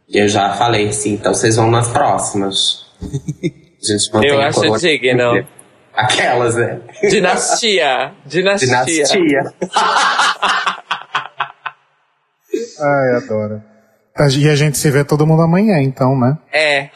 E 0.10 0.18
eu 0.18 0.28
já 0.28 0.52
falei 0.52 0.90
assim, 0.90 1.14
então 1.14 1.34
vocês 1.34 1.56
vão 1.56 1.72
nas 1.72 1.88
próximas. 1.88 2.86
A 3.82 3.98
gente 3.98 4.28
Eu 4.28 4.42
acho 4.42 4.78
digno. 4.80 5.46
Aquelas, 5.94 6.56
né? 6.56 6.80
Dinastia. 7.10 8.14
Dinastia. 8.26 8.84
Dinastia. 8.86 9.54
Ai, 12.82 13.16
adoro. 13.18 13.62
E 14.38 14.50
a 14.50 14.56
gente 14.56 14.78
se 14.78 14.90
vê 14.90 15.04
todo 15.04 15.28
mundo 15.28 15.42
amanhã, 15.42 15.82
então, 15.82 16.18
né? 16.18 16.38
É. 16.52 16.90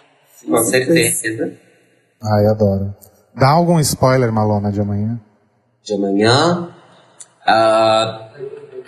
Com 0.45 0.57
certeza. 0.63 1.53
Ai, 2.21 2.45
adoro. 2.47 2.93
Dá 3.35 3.49
algum 3.49 3.79
spoiler, 3.79 4.31
Malona, 4.31 4.71
de 4.71 4.79
amanhã? 4.81 5.19
de 5.83 5.93
amanhã. 5.93 6.69
Ah, 7.45 8.29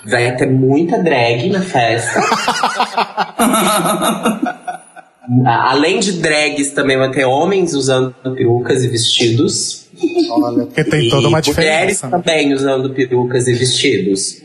vai 0.05 0.35
ter 0.35 0.49
muita 0.49 1.01
drag 1.03 1.49
na 1.49 1.61
festa. 1.61 2.21
Além 5.45 5.99
de 5.99 6.21
drags, 6.21 6.71
também 6.71 6.97
vai 6.97 7.11
ter 7.11 7.25
homens 7.25 7.73
usando 7.73 8.13
perucas 8.33 8.83
e 8.83 8.87
vestidos. 8.87 9.84
Olha, 10.31 10.65
porque 10.65 10.83
tem 10.83 11.07
e 11.07 11.09
toda 11.09 11.27
uma 11.27 11.39
mulheres 11.39 11.45
diferença. 11.45 12.07
né? 12.07 12.11
também 12.17 12.53
usando 12.53 12.89
perucas 12.93 13.47
e 13.47 13.53
vestidos. 13.53 14.41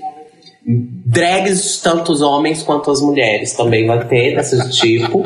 Drags, 0.67 1.81
tanto 1.83 2.13
os 2.13 2.21
homens 2.21 2.63
quanto 2.63 2.91
as 2.91 3.01
mulheres, 3.01 3.53
também 3.55 3.87
vai 3.87 4.07
ter 4.07 4.37
desse 4.37 4.71
tipo. 4.71 5.25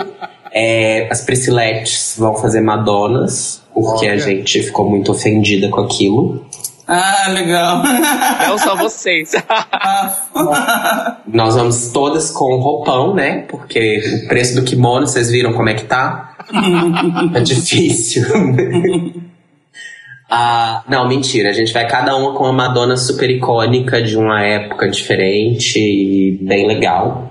É, 0.52 1.08
as 1.10 1.20
Priscilettes 1.22 2.14
vão 2.16 2.36
fazer 2.36 2.60
Madonas, 2.60 3.60
porque 3.74 4.06
a 4.06 4.10
Olha. 4.10 4.20
gente 4.20 4.62
ficou 4.62 4.88
muito 4.88 5.10
ofendida 5.10 5.68
com 5.68 5.80
aquilo. 5.80 6.46
Ah, 6.86 7.28
legal. 7.30 7.82
Não 8.48 8.58
só 8.58 8.76
vocês. 8.76 9.32
Nós 11.26 11.54
vamos 11.56 11.88
todas 11.88 12.30
com 12.30 12.56
roupão, 12.60 13.14
né? 13.14 13.44
Porque 13.48 14.00
o 14.24 14.28
preço 14.28 14.54
do 14.54 14.62
kimono, 14.62 15.06
vocês 15.06 15.30
viram 15.30 15.52
como 15.54 15.68
é 15.68 15.74
que 15.74 15.84
tá? 15.84 16.36
é 17.34 17.40
difícil. 17.40 18.24
Ah, 20.36 20.82
não, 20.88 21.06
mentira. 21.06 21.50
A 21.50 21.52
gente 21.52 21.72
vai 21.72 21.86
cada 21.86 22.16
uma 22.16 22.34
com 22.34 22.42
uma 22.42 22.52
Madonna 22.52 22.96
super 22.96 23.30
icônica 23.30 24.02
de 24.02 24.16
uma 24.18 24.42
época 24.42 24.90
diferente 24.90 25.78
e 25.78 26.38
bem 26.42 26.66
legal. 26.66 27.30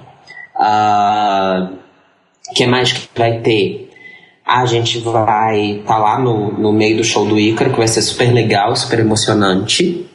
O 2.50 2.54
que 2.56 2.66
mais 2.66 2.94
que 2.94 3.10
vai 3.20 3.40
ter? 3.42 3.90
A 4.46 4.66
gente 4.66 5.00
vai 5.00 5.80
estar 5.80 5.98
lá 5.98 6.18
no, 6.20 6.52
no 6.54 6.72
meio 6.72 6.96
do 6.98 7.04
show 7.04 7.26
do 7.26 7.38
Ícaro, 7.40 7.72
que 7.72 7.78
vai 7.78 7.88
ser 7.90 8.02
super 8.02 8.32
legal, 8.34 8.74
super 8.76 9.00
emocionante. 9.00 10.06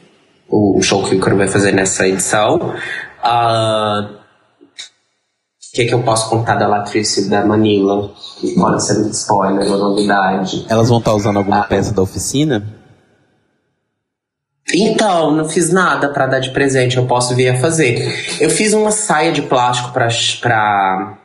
O, 0.47 0.79
o 0.79 0.81
show 0.81 1.03
que 1.03 1.13
o 1.13 1.17
Ícaro 1.17 1.37
vai 1.37 1.47
fazer 1.47 1.71
nessa 1.71 2.07
edição. 2.07 2.73
Ah, 3.21 4.09
O 5.71 5.75
que, 5.75 5.85
que 5.85 5.93
eu 5.93 6.01
posso 6.01 6.27
contar 6.29 6.55
da 6.55 6.67
Latrice 6.67 7.29
da 7.29 7.45
Manila? 7.45 8.11
Que 8.39 8.55
pode 8.55 8.83
ser 8.83 8.97
um 8.99 9.09
spoiler, 9.11 9.67
uma 9.67 9.77
novidade. 9.77 10.65
Elas 10.69 10.89
vão 10.89 10.97
estar 10.97 11.13
usando 11.13 11.37
Ah. 11.37 11.39
alguma 11.39 11.63
peça 11.63 11.93
da 11.93 12.01
oficina? 12.01 12.78
Então, 14.73 15.31
não 15.31 15.47
fiz 15.47 15.71
nada 15.71 16.09
pra 16.09 16.27
dar 16.27 16.39
de 16.39 16.51
presente, 16.51 16.97
eu 16.97 17.05
posso 17.05 17.35
vir 17.35 17.49
a 17.49 17.57
fazer. 17.57 18.39
Eu 18.39 18.49
fiz 18.49 18.73
uma 18.73 18.91
saia 18.91 19.31
de 19.31 19.41
plástico 19.41 19.91
pra. 19.91 20.07
pra 20.41 21.17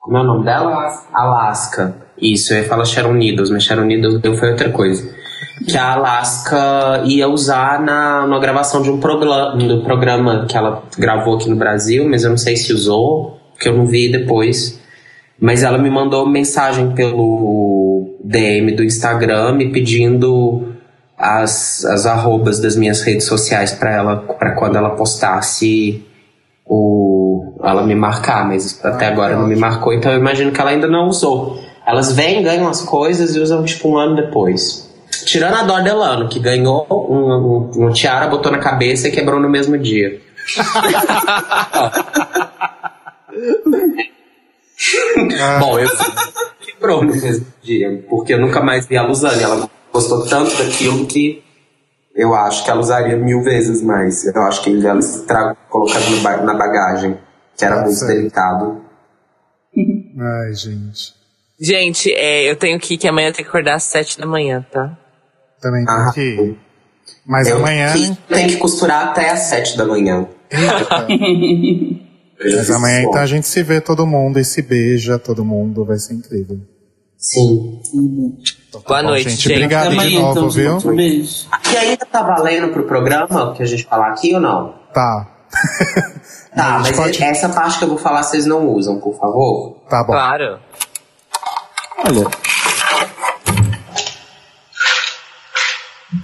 como 0.00 0.18
é 0.18 0.20
o 0.20 0.24
nome 0.24 0.44
dela? 0.44 1.02
Alaska. 1.12 1.96
Isso, 2.20 2.52
eu 2.52 2.58
ia 2.58 2.68
falar 2.68 2.84
Sharon 2.84 3.14
Needles, 3.14 3.50
mas 3.50 3.64
Sharon 3.64 3.84
Needles 3.84 4.20
foi 4.38 4.50
outra 4.50 4.70
coisa. 4.70 5.08
Que 5.66 5.76
a 5.76 5.94
Alaska 5.94 7.02
ia 7.06 7.28
usar 7.28 7.80
na, 7.80 8.26
na 8.26 8.38
gravação 8.38 8.82
de 8.82 8.90
um 8.90 9.00
programa, 9.00 9.56
do 9.56 9.82
programa 9.82 10.46
que 10.46 10.56
ela 10.56 10.82
gravou 10.96 11.36
aqui 11.36 11.48
no 11.48 11.56
Brasil, 11.56 12.08
mas 12.08 12.22
eu 12.22 12.30
não 12.30 12.36
sei 12.36 12.56
se 12.56 12.72
usou, 12.72 13.40
porque 13.52 13.68
eu 13.68 13.76
não 13.76 13.86
vi 13.86 14.12
depois. 14.12 14.80
Mas 15.40 15.62
ela 15.62 15.76
me 15.76 15.90
mandou 15.90 16.26
mensagem 16.26 16.94
pelo 16.94 18.16
DM 18.22 18.72
do 18.72 18.84
Instagram 18.84 19.52
me 19.52 19.72
pedindo 19.72 20.75
as, 21.18 21.84
as 21.84 22.06
arrobas 22.06 22.60
das 22.60 22.76
minhas 22.76 23.02
redes 23.02 23.26
sociais 23.26 23.72
para 23.72 23.92
ela 23.92 24.16
para 24.16 24.54
quando 24.54 24.76
ela 24.76 24.90
postasse 24.90 26.04
o 26.64 27.58
ela 27.62 27.84
me 27.84 27.94
marcar, 27.94 28.46
mas 28.46 28.84
até 28.84 29.06
agora 29.06 29.36
não 29.36 29.46
me 29.46 29.56
marcou, 29.56 29.92
então 29.92 30.12
eu 30.12 30.18
imagino 30.18 30.52
que 30.52 30.60
ela 30.60 30.70
ainda 30.70 30.86
não 30.86 31.08
usou. 31.08 31.58
Elas 31.86 32.12
vêm, 32.12 32.42
ganham 32.42 32.68
as 32.68 32.82
coisas 32.82 33.34
e 33.34 33.40
usam 33.40 33.64
tipo 33.64 33.88
um 33.88 33.96
ano 33.96 34.16
depois. 34.16 34.86
Tirando 35.24 35.54
a 35.54 35.62
Dor 35.62 35.82
Delano, 35.82 36.28
que 36.28 36.38
ganhou 36.38 36.86
um, 36.90 37.14
um, 37.14 37.86
um 37.86 37.92
tiara, 37.92 38.28
botou 38.28 38.52
na 38.52 38.58
cabeça 38.58 39.08
e 39.08 39.12
quebrou 39.12 39.40
no 39.40 39.48
mesmo 39.48 39.78
dia. 39.78 40.20
Bom, 45.60 45.78
eu 45.78 45.88
quebrou 46.60 47.04
no 47.04 47.14
mesmo 47.14 47.46
dia, 47.62 48.04
porque 48.08 48.34
eu 48.34 48.40
nunca 48.40 48.60
mais 48.60 48.86
vi 48.86 48.96
a 48.96 49.02
Luzane. 49.02 49.42
Ela 49.42 49.68
gostou 49.96 50.26
tanto 50.26 50.54
daquilo 50.58 51.06
que 51.06 51.42
eu 52.14 52.34
acho 52.34 52.64
que 52.64 52.70
ela 52.70 52.80
usaria 52.80 53.16
mil 53.16 53.42
vezes 53.42 53.82
mais. 53.82 54.24
Eu 54.26 54.42
acho 54.42 54.62
que 54.62 54.70
ela 54.86 55.00
no 56.10 56.20
ba- 56.22 56.36
na 56.42 56.54
bagagem, 56.54 57.18
que 57.56 57.64
era 57.64 57.80
muito 57.82 57.94
Sim. 57.98 58.06
delicado. 58.06 58.82
Ai, 60.18 60.52
gente. 60.54 61.14
Gente, 61.58 62.12
é, 62.12 62.50
eu 62.50 62.56
tenho 62.56 62.78
que 62.78 62.94
ir, 62.94 62.98
que 62.98 63.08
amanhã 63.08 63.28
eu 63.28 63.32
tenho 63.32 63.44
que 63.44 63.48
acordar 63.50 63.74
às 63.76 63.84
sete 63.84 64.18
da 64.18 64.26
manhã, 64.26 64.64
tá? 64.70 64.96
Também 65.60 65.84
tem 65.84 65.94
Ah. 65.94 66.10
que 66.12 66.20
ir. 66.20 66.58
Mas 67.26 67.48
eu 67.48 67.56
amanhã. 67.56 67.92
tem 68.28 68.46
que 68.48 68.56
costurar 68.56 69.08
até 69.08 69.30
às 69.30 69.40
sete 69.40 69.76
da 69.76 69.84
manhã. 69.86 70.26
Eita. 70.50 71.06
Mas 72.38 72.70
amanhã 72.70 73.00
então 73.02 73.20
a 73.20 73.26
gente 73.26 73.46
se 73.48 73.62
vê 73.62 73.80
todo 73.80 74.06
mundo 74.06 74.38
e 74.38 74.44
se 74.44 74.60
beija 74.60 75.18
todo 75.18 75.42
mundo, 75.44 75.84
vai 75.86 75.96
ser 75.98 76.12
incrível. 76.14 76.60
Sim. 77.18 77.80
Então, 77.94 78.80
tá 78.82 78.88
Boa 78.88 79.02
bom, 79.02 79.08
noite, 79.08 79.30
gente. 79.30 79.42
gente. 79.42 79.52
Obrigado 79.54 79.90
de 79.96 80.18
novo, 80.18 80.30
então, 80.32 80.50
viu? 80.50 80.76
Um 80.76 80.96
beijo. 80.96 81.46
E 81.72 81.76
ainda 81.76 82.06
tá 82.06 82.22
valendo 82.22 82.72
pro 82.72 82.84
programa 82.84 83.54
que 83.54 83.62
a 83.62 83.66
gente 83.66 83.84
falar 83.84 84.08
aqui 84.10 84.34
ou 84.34 84.40
não? 84.40 84.74
Tá. 84.92 85.32
Tá, 86.56 86.78
mas 86.78 86.96
pode- 86.96 87.22
essa 87.22 87.50
parte 87.50 87.76
que 87.78 87.84
eu 87.84 87.88
vou 87.90 87.98
falar 87.98 88.22
vocês 88.22 88.46
não 88.46 88.66
usam, 88.70 88.98
por 88.98 89.14
favor. 89.18 89.76
Tá 89.90 90.02
bom. 90.02 90.14
Claro. 90.14 90.58
Olha, 91.98 92.30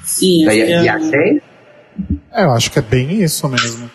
Sim, 0.05 0.49
E, 0.49 0.85
e 0.85 0.89
achei? 0.89 1.43
É, 2.33 2.45
eu 2.45 2.53
acho 2.53 2.71
que 2.71 2.79
é 2.79 2.83
bem 2.83 3.23
isso 3.23 3.47
mesmo. 3.49 3.91